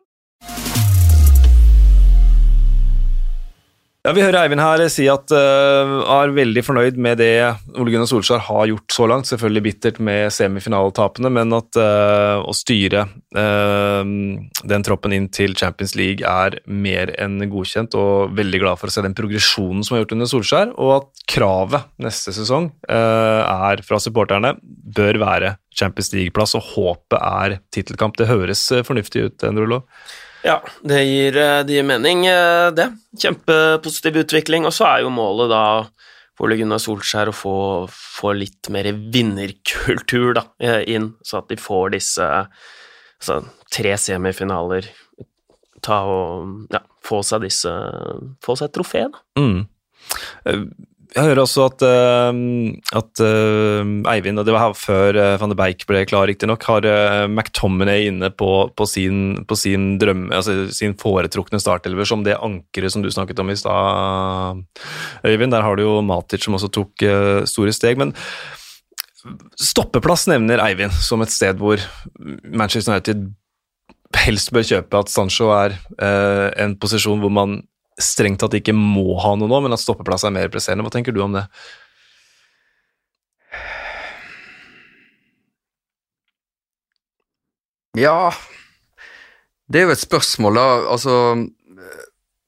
[4.06, 7.39] Ja, Vi hører Eivind her si at uh, er veldig fornøyd med det
[7.74, 9.26] Ole Gunnar Solskjær har gjort så langt.
[9.26, 15.96] Selvfølgelig bittert med semifinaletapene, men at uh, å styre uh, den troppen inn til Champions
[15.98, 20.04] League er mer enn godkjent, og veldig glad for å se den progresjonen som er
[20.04, 26.54] gjort under Solskjær, og at kravet neste sesong er fra supporterne bør være Champions League-plass,
[26.60, 28.22] og håpet er tittelkamp.
[28.22, 29.82] Det høres fornuftig ut, Endrolo?
[30.45, 32.91] Ja, det gir, eh, det gir mening, eh, det.
[33.17, 34.65] Kjempepositiv utvikling.
[34.69, 35.63] Og så er jo målet da
[36.36, 37.58] for Ole Gunnar Solskjær å få,
[37.89, 43.39] få, litt mer vinnerkultur da, eh, inn, så at de får disse altså,
[43.73, 44.91] tre semifinaler.
[45.81, 47.71] Ta og ja, få seg disse
[48.43, 49.23] Få seg et trofé, da.
[49.41, 49.65] Mm.
[51.13, 52.38] Jeg hører også at, uh,
[52.98, 56.65] at uh, Eivind, og det var her før uh, van de Beijk ble klar, riktignok,
[56.65, 62.26] har uh, McTominay inne på, på, sin, på sin, drøm, altså sin foretrukne startelver som
[62.26, 64.63] det ankeret som du snakket om i stad,
[65.26, 65.54] Øyvind.
[65.54, 67.06] Der har du jo Matic som også tok
[67.50, 68.02] store steg.
[68.02, 68.15] men
[69.58, 71.82] Stoppeplass nevner Eivind som et sted hvor
[72.46, 73.30] Manchester United
[74.26, 75.78] helst bør kjøpe at Sancho er
[76.62, 77.58] en posisjon hvor man
[78.01, 80.86] strengt tatt ikke må ha noe nå, men at stoppeplass er mer presserende.
[80.86, 81.45] Hva tenker du om det?
[87.95, 88.34] Ja
[89.71, 90.67] Det er jo et spørsmål, da.
[90.91, 91.13] Altså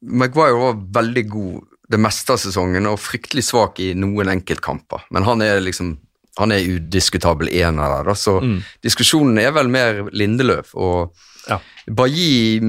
[0.02, 5.06] Maguire var veldig god det meste av sesongen og fryktelig svak i noen enkeltkamper.
[5.16, 5.96] Men han er liksom
[6.38, 8.58] han er udiskutabel ener der, da, så mm.
[8.86, 10.76] diskusjonen er vel mer Lindeløf.
[10.78, 11.16] Og
[11.48, 11.58] ja.
[11.90, 12.60] Bailly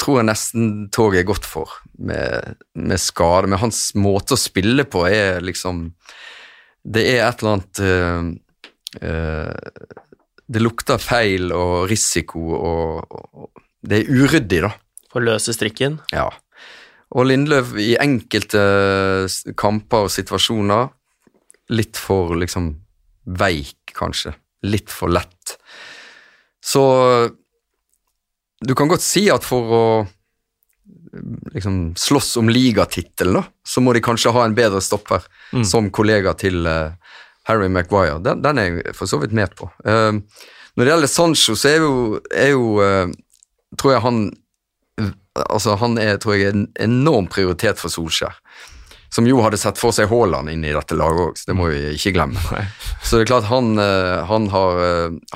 [0.00, 3.50] tror jeg nesten toget er godt for, med, med skade.
[3.50, 5.88] Men hans måte å spille på er liksom
[6.86, 8.28] Det er et eller annet uh,
[9.02, 9.94] uh,
[10.46, 14.72] Det lukter feil og risiko og, og Det er uryddig, da.
[15.12, 16.00] For å løse strikken?
[16.12, 16.28] Ja.
[17.16, 18.62] Og Lindløv i enkelte
[19.56, 20.90] kamper og situasjoner
[21.74, 22.72] litt for liksom
[23.38, 24.34] veik, kanskje.
[24.66, 25.56] Litt for lett.
[26.62, 26.82] Så
[28.66, 29.86] du kan godt si at for å
[31.54, 35.64] liksom slåss om ligatittelen, så må de kanskje ha en bedre stopper mm.
[35.64, 36.92] som kollega til uh,
[37.48, 38.18] Harry Maguire.
[38.22, 39.70] Den, den, er jeg for så vidt med på.
[39.86, 40.20] Uh,
[40.76, 41.94] når det gjelder Sancho, så er jo,
[42.32, 43.14] er jo uh,
[43.76, 44.18] Tror jeg han
[45.36, 48.38] Altså, han er tror jeg, en enorm prioritet for Solskjær.
[49.12, 51.66] som jo hadde sett for seg Haaland inn i dette laget òg, så det må
[51.68, 52.40] vi ikke glemme.
[53.04, 54.80] Så det er klart han, eh, han har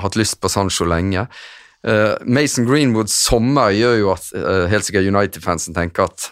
[0.01, 1.27] hatt lyst på Sancho lenge.
[1.87, 6.29] Uh, Mason Greenwoods sommer gjør jo at uh, helt sikkert United-fansen tenker at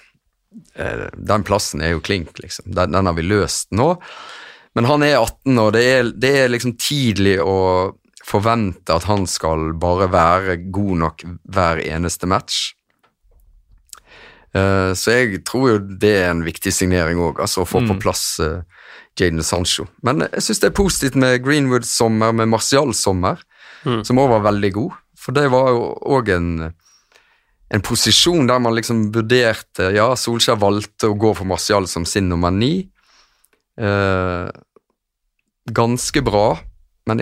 [0.79, 2.69] den plassen er jo klink, liksom.
[2.71, 3.89] Den, den, har vi løst nå.
[4.77, 7.57] Men han er 18, og det er, det er liksom tidlig å
[8.25, 12.69] forvente at han skal bare være god nok hver eneste match.
[14.55, 17.91] Uh, så jeg tror jo det er en viktig signering òg, altså å få mm.
[17.91, 18.63] på plass uh,
[19.19, 19.85] Jaden Sancho.
[20.05, 23.41] Men jeg syns det er positivt med Greenwoods sommer, med Martial sommer,
[23.85, 24.01] mm.
[24.07, 24.97] som òg var veldig god.
[25.29, 26.53] For det var jo òg en,
[27.69, 32.25] en posisjon der man liksom vurderte Ja, Solskjær valgte å gå for Martial som sin
[32.31, 32.87] nummer ni.
[33.77, 34.47] Eh,
[35.69, 36.47] ganske bra,
[37.05, 37.21] men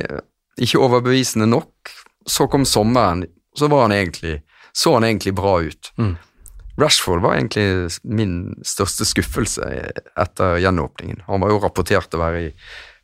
[0.55, 1.91] ikke overbevisende nok.
[2.23, 3.25] Så kom sommeren,
[3.59, 4.37] så var han egentlig,
[4.71, 5.91] så han egentlig bra ut.
[5.99, 6.15] Mm.
[6.79, 9.67] Rashford var egentlig min største skuffelse
[10.15, 11.25] etter gjenåpningen.
[11.27, 12.49] Han var jo rapportert å være i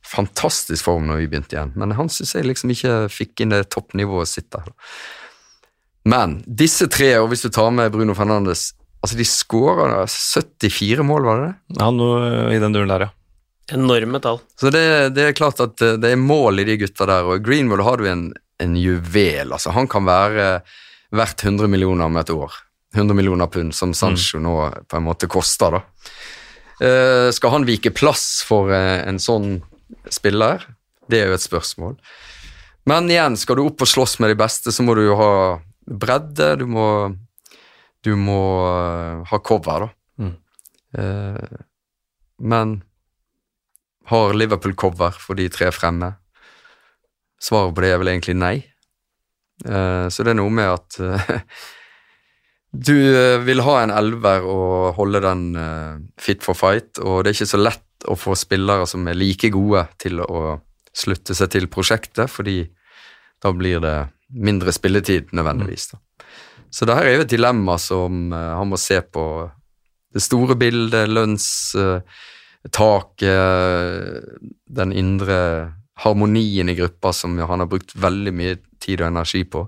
[0.08, 3.66] fantastisk form når vi begynte igjen, men han syns jeg liksom ikke fikk inn det
[3.74, 4.70] toppnivået sitt der.
[6.10, 11.26] Men disse tre, og hvis du tar med Bruno Fernandes altså De skåra 74 mål,
[11.28, 11.80] var det det?
[11.82, 13.10] Ja, noe i den duren der, ja.
[13.76, 14.40] Enorme tall.
[14.60, 14.84] Så det,
[15.16, 18.08] det, er klart at det er mål i de gutta der, og Greenwood har du
[18.08, 18.30] en,
[18.64, 19.52] en juvel.
[19.52, 20.48] altså Han kan være
[21.12, 22.56] verdt 100 millioner om et år.
[22.96, 24.44] 100 millioner pund, som Sancho mm.
[24.48, 24.56] nå
[24.88, 25.76] på en måte koster.
[25.76, 25.84] da.
[26.80, 29.58] Uh, skal han vike plass for uh, en sånn
[30.12, 30.66] spiller?
[31.10, 31.98] Det er jo et spørsmål.
[32.90, 35.34] Men igjen, skal du opp og slåss med de beste, så må du jo ha
[35.88, 36.50] bredde.
[36.60, 36.88] Du må,
[38.04, 39.94] du må uh, ha cover, da.
[40.24, 40.34] Mm.
[42.38, 42.74] men
[44.12, 46.12] har Liverpool cover for de tre fremme?
[47.42, 48.58] Svaret på det er vel egentlig nei.
[49.64, 51.00] så det er noe med at
[52.74, 57.30] Du eh, vil ha en elver og holde den uh, fit for fight, og det
[57.30, 60.60] er ikke så lett å få spillere som er like gode til å
[60.94, 62.64] slutte seg til prosjektet, fordi
[63.44, 63.98] da blir det
[64.34, 65.92] mindre spilletid nødvendigvis.
[65.94, 65.98] Da.
[66.74, 69.24] Så det her er jo et dilemma som uh, han må se på
[70.14, 72.06] det store bildet, lønnstaket,
[73.26, 74.22] uh,
[74.80, 75.38] den indre
[76.04, 79.68] harmonien i gruppa som han har brukt veldig mye tid og energi på.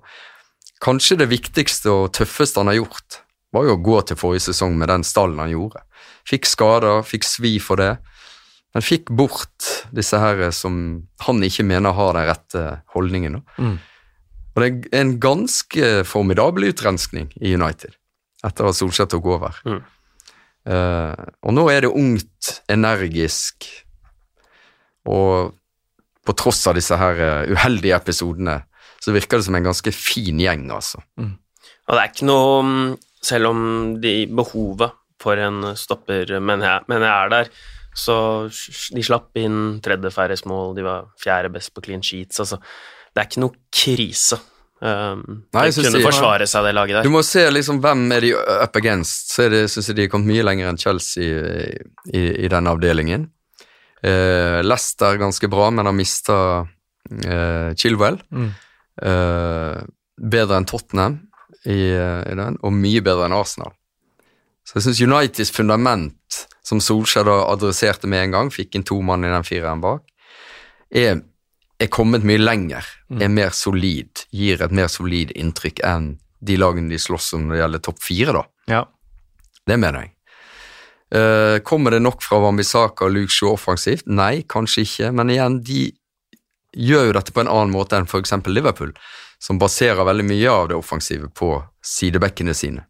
[0.84, 3.22] Kanskje det viktigste og tøffeste han har gjort,
[3.54, 5.80] var jo å gå til forrige sesong med den stallen han gjorde.
[6.28, 7.94] Fikk skader, fikk svi for det,
[8.76, 10.78] men fikk bort disse her som
[11.24, 13.38] han ikke mener har den rette holdningen.
[13.56, 13.78] Mm.
[14.56, 17.96] Og det er en ganske formidabel utrenskning i United
[18.46, 19.56] etter at Solskjær tok over.
[19.66, 19.80] Mm.
[20.66, 21.14] Uh,
[21.46, 23.70] og nå er det ungt, energisk,
[25.08, 25.56] og
[26.26, 28.56] på tross av disse her eh, uheldige episodene
[28.98, 31.04] så virker det som en ganske fin gjeng, altså.
[31.22, 31.36] Mm.
[31.86, 32.88] Og det er ikke noe mm,
[33.26, 33.60] Selv om
[34.02, 37.52] de behovet for en stopper mener jeg, mener jeg er der,
[37.96, 38.16] så
[38.96, 42.60] de slapp inn tredje færrest mål, de var fjerde best på clean sheets, altså.
[43.16, 44.38] Det er ikke noe krise.
[44.84, 45.22] Um,
[45.56, 47.08] Nei, de kunne de, forsvare seg, det laget der.
[47.08, 49.32] Du må se liksom hvem er de up against.
[49.32, 51.70] Så er det, synes jeg de har kommet mye lenger enn Chelsea i,
[52.12, 53.30] i, i denne avdelingen.
[54.04, 58.20] Uh, Leicester ganske bra, men har mista uh, Chilwell.
[58.36, 58.52] Mm.
[59.00, 59.80] Uh,
[60.36, 61.18] bedre enn Tottenham
[61.66, 63.74] i, i, den, og mye bedre enn Arsenal.
[64.66, 68.98] Så jeg syns Uniteds fundament, som Solskjær da adresserte med en gang, fikk inn to
[69.06, 70.04] mann i den fireren bak,
[70.90, 71.22] er,
[71.78, 73.22] er, kommet mye lenger, mm.
[73.22, 77.56] er mer solid, gir et mer solid inntrykk enn de lagene de slåss om når
[77.56, 78.44] det gjelder topp fire, da.
[78.72, 78.82] Ja.
[79.66, 80.12] Det mener jeg.
[81.16, 84.08] Uh, kommer det nok fra Wambisaka og Luke Shaw offensivt?
[84.10, 85.84] Nei, kanskje ikke, men igjen, de
[86.76, 88.34] gjør jo dette på en annen måte enn f.eks.
[88.50, 88.92] Liverpool,
[89.42, 91.54] som baserer veldig mye av det offensive på
[91.86, 92.86] sidebekkene sine.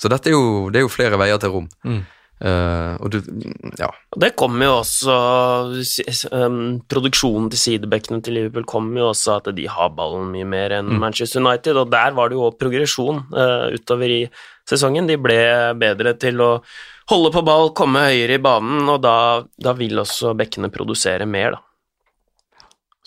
[0.00, 1.68] Så dette er jo, det er jo flere veier til rom.
[1.86, 2.02] Mm.
[2.42, 3.20] Uh, og du,
[3.78, 3.86] ja.
[4.18, 5.16] Det kommer jo også
[6.34, 10.74] um, Produksjonen til sidebekkene til Liverpool kommer jo også at de har ballen mye mer
[10.74, 10.96] enn mm.
[11.04, 14.22] Manchester United, og der var det jo progresjon uh, utover i
[14.68, 15.06] sesongen.
[15.06, 15.38] De ble
[15.78, 16.50] bedre til å
[17.12, 19.16] holde på ball, komme høyere i banen, og da,
[19.62, 21.62] da vil også bekkene produsere mer, da.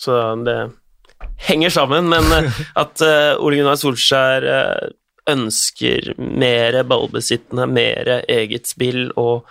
[0.00, 0.58] Så det
[1.48, 4.94] henger sammen, men eh, at uh, Ole Gunnar Solskjær uh,
[5.30, 9.48] ønsker mer ballbesittende, mer eget spill og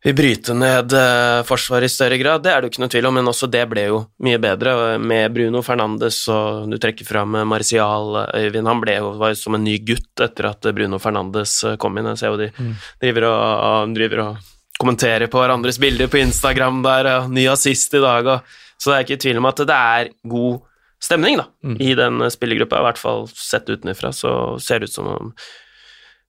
[0.00, 3.08] vil bryte ned uh, forsvaret i større grad, det er det jo ikke noe tvil
[3.10, 7.36] om, men også det ble jo mye bedre med Bruno Fernandes, og du trekker fram
[7.48, 8.70] Marcial Øyvind.
[8.70, 12.08] Han ble jo, var jo som en ny gutt etter at Bruno Fernandes kom inn.
[12.14, 12.72] Jeg ser jo de mm.
[13.04, 14.48] driver, og, driver og
[14.80, 18.96] kommenterer på hverandres bilder på Instagram der, og ny assist i dag, og så det
[18.96, 20.62] er ikke tvil om at det er god
[21.00, 21.80] stemning da, mm.
[21.80, 24.32] i den spillergruppa, i hvert fall sett utenfra, så
[24.62, 25.34] ser det ut som om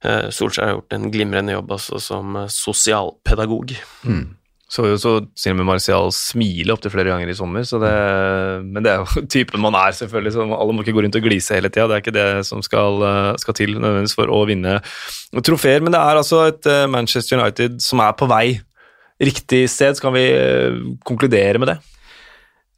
[0.02, 3.76] Eh, Solskjær har gjort en glimrende jobb altså, som eh, sosialpedagog.
[4.08, 4.24] Mm.
[4.72, 7.92] Så jo så til og med Martial smile opptil flere ganger i sommer, så det,
[8.64, 10.34] men det er jo typen man er, selvfølgelig.
[10.34, 11.90] så Alle må ikke gå rundt og glise hele tida.
[11.92, 14.80] Det er ikke det som skal, eh, skal til nødvendigvis for å vinne
[15.46, 15.86] trofeer.
[15.86, 18.46] Men det er altså et eh, Manchester United som er på vei
[19.22, 20.00] riktig sted.
[20.00, 21.78] Skal vi eh, konkludere med det?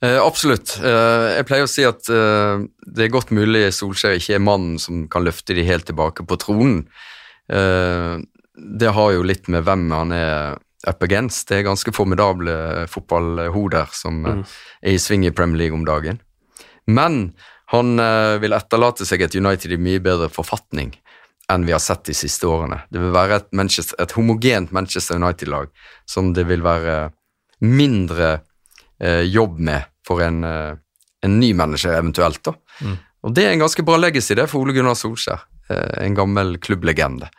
[0.04, 0.76] Eh, absolutt.
[0.84, 4.76] Eh, jeg pleier å si at eh, det er godt mulig Solskjær ikke er mannen
[4.82, 6.82] som kan løfte de helt tilbake på tronen.
[7.48, 8.18] Eh,
[8.54, 11.48] det har jo litt med hvem han er up against.
[11.48, 14.44] Det er ganske formidable fotballhoder som mm.
[14.84, 16.20] er i sving i Premier League om dagen.
[16.84, 17.32] Men
[17.72, 20.92] han eh, vil etterlate seg et United i mye bedre forfatning
[21.52, 22.82] enn vi har sett de siste årene.
[22.92, 25.72] Det vil være et, et homogent Manchester United-lag
[26.10, 27.14] som det vil være
[27.64, 28.30] mindre
[29.00, 30.76] eh, jobb med for en, eh,
[31.24, 32.44] en ny manager eventuelt.
[32.44, 32.54] da.
[32.82, 32.98] Mm.
[33.24, 36.58] Og Det er en ganske bra legacy det for Ole Gunnar Solskjær, eh, en gammel
[36.58, 37.30] klubblegende.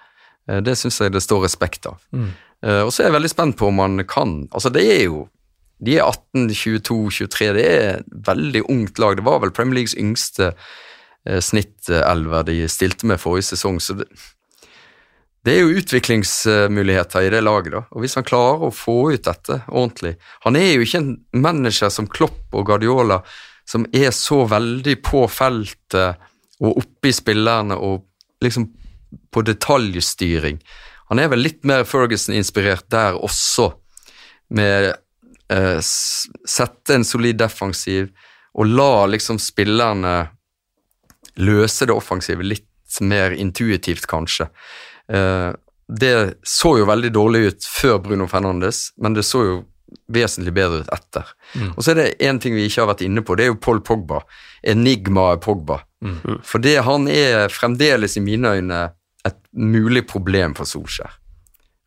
[0.48, 2.00] Eh, det syns jeg det står respekt av.
[2.12, 2.32] Mm.
[2.64, 5.28] Og så er jeg veldig spent på om han kan Altså, det er jo
[5.84, 7.52] De er 18, 22, 23.
[7.52, 9.16] Det er et veldig ungt lag.
[9.16, 10.54] Det var vel Premier Leagues yngste
[11.26, 14.06] snittelver de stilte med forrige sesong, så det,
[15.44, 17.82] det er jo utviklingsmuligheter i det laget, da.
[17.92, 20.14] Og hvis han klarer å få ut dette ordentlig
[20.46, 23.20] Han er jo ikke en manager som Klopp og Guardiola,
[23.68, 26.20] som er så veldig på feltet
[26.64, 28.06] og oppe i spillerne og
[28.44, 28.68] liksom
[29.32, 30.60] på detaljstyring.
[31.12, 33.70] Han er vel litt mer Ferguson-inspirert der også,
[34.54, 34.92] med
[35.52, 38.10] eh, sette en solid defensiv
[38.54, 40.14] og la liksom spillerne
[41.40, 44.46] løse det offensive litt mer intuitivt, kanskje.
[45.12, 45.50] Eh,
[45.88, 46.14] det
[46.48, 49.56] så jo veldig dårlig ut før Bruno Fernandes, men det så jo
[50.10, 51.28] vesentlig bedre ut etter.
[51.54, 51.72] Mm.
[51.74, 53.60] Og så er det én ting vi ikke har vært inne på, det er jo
[53.60, 54.22] Paul Pogba.
[54.64, 55.82] Enigmaet Pogba.
[56.04, 56.40] Mm.
[56.44, 58.80] For det, han er fremdeles i mine øyne
[59.24, 61.20] et mulig problem for Solskjær.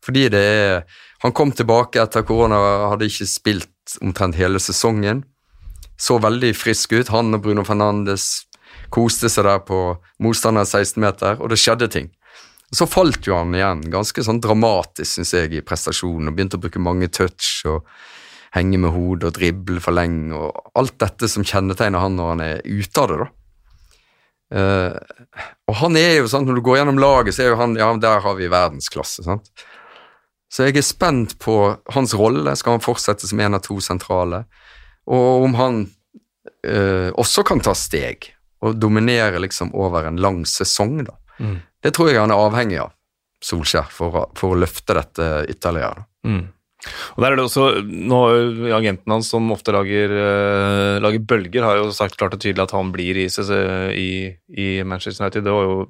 [0.04, 0.82] Fordi det er
[1.18, 2.54] Han kom tilbake etter korona,
[2.92, 5.24] hadde ikke spilt omtrent hele sesongen.
[5.98, 7.08] Så veldig frisk ut.
[7.10, 8.46] Han og Bruno Fernandes
[8.94, 12.06] koste seg der på motstanderens 16-meter, og det skjedde ting.
[12.74, 16.62] Så falt jo han igjen, ganske sånn dramatisk, syns jeg, i prestasjonen, og begynte å
[16.62, 17.86] bruke mange touch og
[18.52, 22.44] henge med hodet og drible for lenge, og alt dette som kjennetegner han når han
[22.44, 23.32] er ute av det, da.
[24.48, 24.94] Uh,
[25.68, 27.90] og han er jo sånn, når du går gjennom laget, så er jo han Ja,
[28.00, 29.50] der har vi verdensklasse, sant.
[30.48, 31.58] Så jeg er spent på
[31.92, 32.54] hans rolle.
[32.56, 34.46] Skal han fortsette som en av to sentrale?
[35.04, 35.82] Og om han
[36.64, 38.30] uh, også kan ta steg
[38.64, 41.18] og dominere liksom over en lang sesong, da.
[41.38, 41.58] Mm.
[41.84, 42.94] Det tror jeg han er avhengig av,
[43.44, 46.06] Solskjær, for, for å løfte dette ytterligere.
[46.26, 46.46] Mm.
[47.16, 51.24] Og der er det også, nå har jo Agenten hans, som ofte lager, eh, lager
[51.26, 53.26] bølger, har jo sagt klart og tydelig at han blir i,
[53.98, 54.10] i,
[54.54, 55.46] i Manchester United.
[55.46, 55.80] Det var jo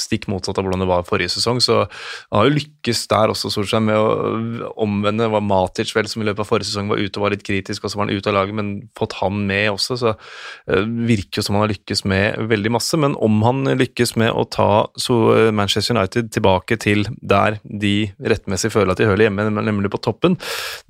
[0.00, 1.60] stikk motsatt av hvordan det var forrige sesong.
[1.64, 5.26] Så han har jo lykkes der også, Solskjær, med å omvende.
[5.26, 7.46] Det var Matic vel som i løpet av forrige sesong var ute og var litt
[7.46, 9.98] kritisk, og så var han ute av laget, men fått han med også.
[10.00, 13.00] Så eh, virker jo som han har lykkes med veldig masse.
[13.00, 18.72] Men om han lykkes med å ta eh, Manchester United tilbake til der de rettmessig
[18.74, 20.38] føler at de hører hjemme, nemlig på toppen,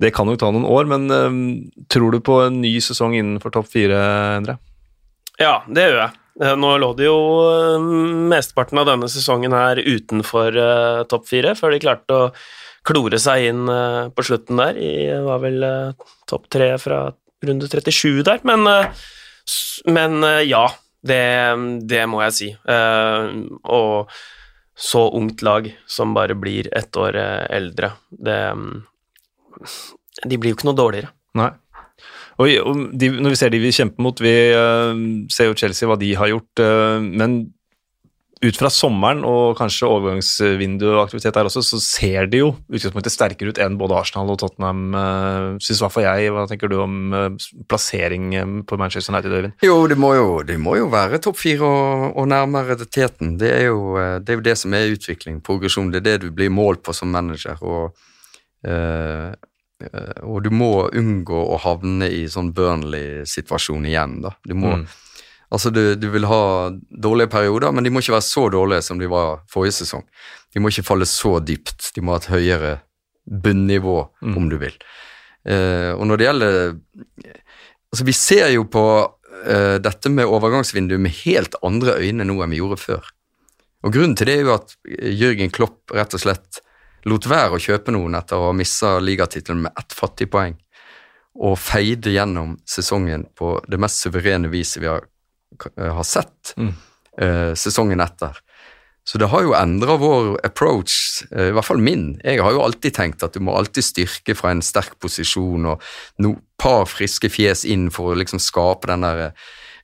[0.01, 0.89] det kan jo ta noen år.
[0.89, 1.43] Men eh,
[1.91, 3.99] tror du på en ny sesong innenfor topp fire,
[4.39, 4.59] Endre?
[5.39, 6.15] Ja, det gjør jeg.
[6.39, 7.19] Eh, Nå lå de jo
[7.51, 7.77] eh,
[8.31, 12.29] mesteparten av denne sesongen her utenfor uh, topp fire, før de klarte å
[12.87, 14.79] klore seg inn uh, på slutten der.
[14.79, 14.91] I
[15.25, 17.09] var vel uh, topp tre fra
[17.45, 18.67] runde 37 der, men,
[19.87, 20.65] men ja,
[21.07, 21.23] det,
[21.87, 22.47] det må jeg si.
[22.67, 24.11] Og
[24.75, 27.15] så ungt lag som bare blir ett år
[27.47, 28.75] eldre, det mm,
[30.27, 31.13] De blir jo ikke noe dårligere.
[31.39, 31.47] Nei.
[32.39, 35.99] Og, de, når vi ser de vi kjemper mot, vi eh, ser jo Chelsea hva
[35.99, 37.41] de har gjort, eh, men
[38.39, 43.59] ut fra sommeren og kanskje overgangsvinduaktivitet der også, så ser de jo utgangspunktet sterkere ut
[43.59, 46.31] enn både Arsenal og Tottenham, uh, syns i hvert fall jeg.
[46.31, 49.57] Hva tenker du om eh, plassering eh, på Manchester United, Øyvind?
[49.65, 53.35] Jo, det må jo, det må jo være topp fire og, og nærmere teten.
[53.41, 55.91] Det er, jo, eh, det er jo det som er utvikling, progresjon.
[55.91, 57.59] Det er det du blir målt på som manager.
[57.59, 58.07] Og,
[58.63, 59.35] eh, eh,
[60.23, 64.33] og du må unngå å havne i sånn Burnley-situasjon igjen, da.
[64.45, 64.87] Du må Mm.
[65.51, 68.99] Altså, du, du vil ha dårlige perioder, men de må ikke være så dårlige som
[69.01, 70.03] de var forrige sesong.
[70.53, 71.87] De må ikke falle så dypt.
[71.95, 72.73] De må ha et høyere
[73.25, 74.35] bunnivå, Mm.
[74.37, 74.75] om du vil.
[75.49, 76.79] Eh, og når det gjelder
[77.89, 78.83] Altså, vi ser jo på
[79.47, 83.01] eh, dette med overgangsvinduet med helt andre øyne nå enn vi gjorde før.
[83.83, 86.59] Og grunnen til det er jo at Jørgen Klopp rett og slett
[87.05, 90.57] lot være å kjøpe noen etter å ha missa ligatittelen med ett fattig poeng,
[91.39, 95.05] og feide gjennom sesongen på det mest suverene viset vi har,
[95.77, 96.73] har sett Mm.
[97.21, 98.35] eh, sesongen etter.
[99.09, 102.19] Så det har jo endra vår approach, eh, i hvert fall min.
[102.23, 105.81] Jeg har jo alltid tenkt at du må alltid styrke fra en sterk posisjon og
[106.19, 109.31] no par friske fjes inn for å liksom skape den der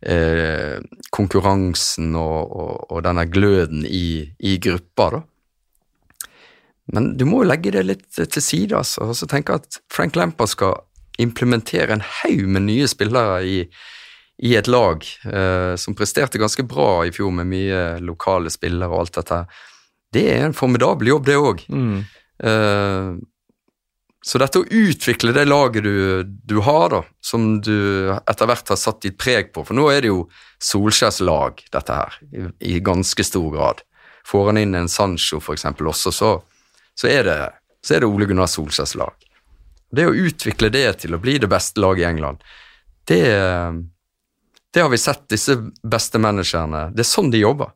[0.06, 0.78] eh,
[1.16, 5.22] konkurransen og, og, og denne gløden i, i gruppa, da.
[6.94, 10.18] Men du må jo legge det litt til side, altså, og så tenke at Frank
[10.20, 10.78] Lampard skal
[11.22, 13.60] implementere en haug med nye spillere i,
[14.44, 19.06] i et lag eh, som presterte ganske bra i fjor med mye lokale spillere og
[19.06, 19.46] alt dette.
[20.14, 21.64] Det er en formidabel jobb, det òg.
[21.72, 22.04] Mm.
[22.44, 23.16] Eh,
[24.26, 28.80] så dette å utvikle det laget du, du har, da, som du etter hvert har
[28.82, 30.24] satt ditt preg på For nå er det jo
[30.66, 33.84] Solskjærs lag, dette her, i, i ganske stor grad.
[34.26, 36.32] Får han inn en Sancho, for eksempel, også, så,
[36.96, 37.40] så, er, det,
[37.86, 39.26] så er det Ole Gunnar Solskjærs lag.
[39.96, 42.44] Det å utvikle det til å bli det beste laget i England,
[43.08, 43.24] det,
[44.74, 45.54] det har vi sett disse
[45.86, 47.70] beste managerne Det er sånn de jobber.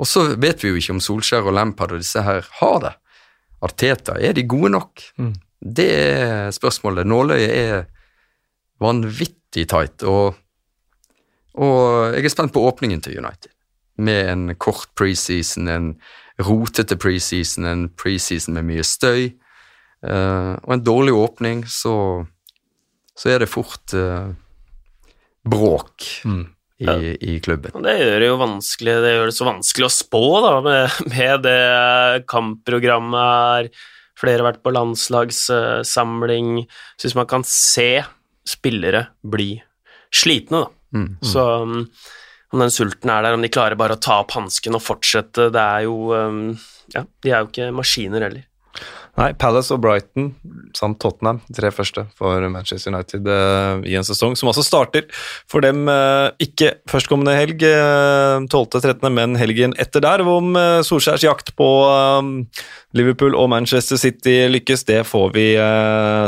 [0.00, 2.92] Og så vet vi jo ikke om Solskjær og Lampard og disse her har det.
[3.60, 5.02] Arteta, er de gode nok?
[5.20, 5.34] Mm.
[5.60, 7.08] Det er spørsmålet.
[7.08, 7.82] Nåløyet er
[8.80, 10.38] vanvittig tight, og,
[11.60, 13.52] og jeg er spent på åpningen til United.
[14.00, 15.90] Med en kort preseason, en
[16.46, 19.30] rotete preseason, en preseason med mye støy.
[20.06, 22.24] uh, og en dårlig åpning, så,
[23.16, 24.32] så er det fort uh,
[25.44, 26.46] bråk Mm.
[26.80, 27.74] i, i klubben.
[27.84, 31.42] Det gjør det jo vanskelig Det gjør det så vanskelig å spå, da, med, med
[31.44, 33.68] det kampprogrammet her.
[34.20, 36.64] Flere har vært på landslagssamling.
[36.96, 38.02] Så hvis man kan se
[38.48, 39.54] spillere bli
[40.12, 41.18] slitne, da, Mm.
[41.22, 41.84] så um,
[42.50, 45.50] om den sulten er der, om de klarer bare å ta opp hansken og fortsette
[45.54, 46.40] Det er jo um,
[46.94, 48.46] Ja, de er jo ikke maskiner heller.
[49.18, 50.30] Nei, Palace og Brighton
[50.76, 55.08] samt Tottenham, tre første for Manchester United eh, i en sesong som altså starter
[55.50, 60.22] for dem eh, ikke førstkommende helg, eh, 12.13., men helgen etter der.
[60.22, 61.68] Om eh, Solskjærs jakt på
[62.96, 65.46] Liverpool og Manchester City lykkes, det får vi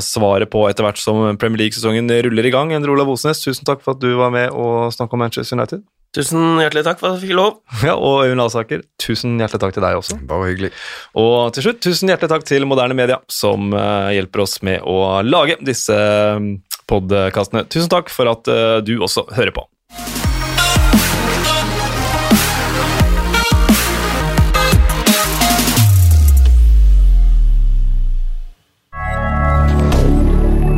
[0.04, 2.74] svaret på etter hvert som Premier League-sesongen ruller i gang.
[2.74, 5.82] Endre Olav Osnes, tusen takk for at du var med og snakket om Manchester United.
[6.12, 7.54] Tusen hjertelig takk for at jeg fikk lov.
[7.88, 10.18] Ja, Og Øyvind Alsaker, tusen hjertelig takk til deg også.
[10.28, 10.72] Bare hyggelig.
[11.16, 15.22] Og til slutt, tusen hjertelig takk til Moderne Media, som eh, hjelper oss med å
[15.24, 16.50] lage disse mm,
[16.90, 17.64] podkastene.
[17.72, 19.64] Tusen takk for at eh, du også hører på.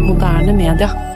[0.07, 1.14] Moderne media.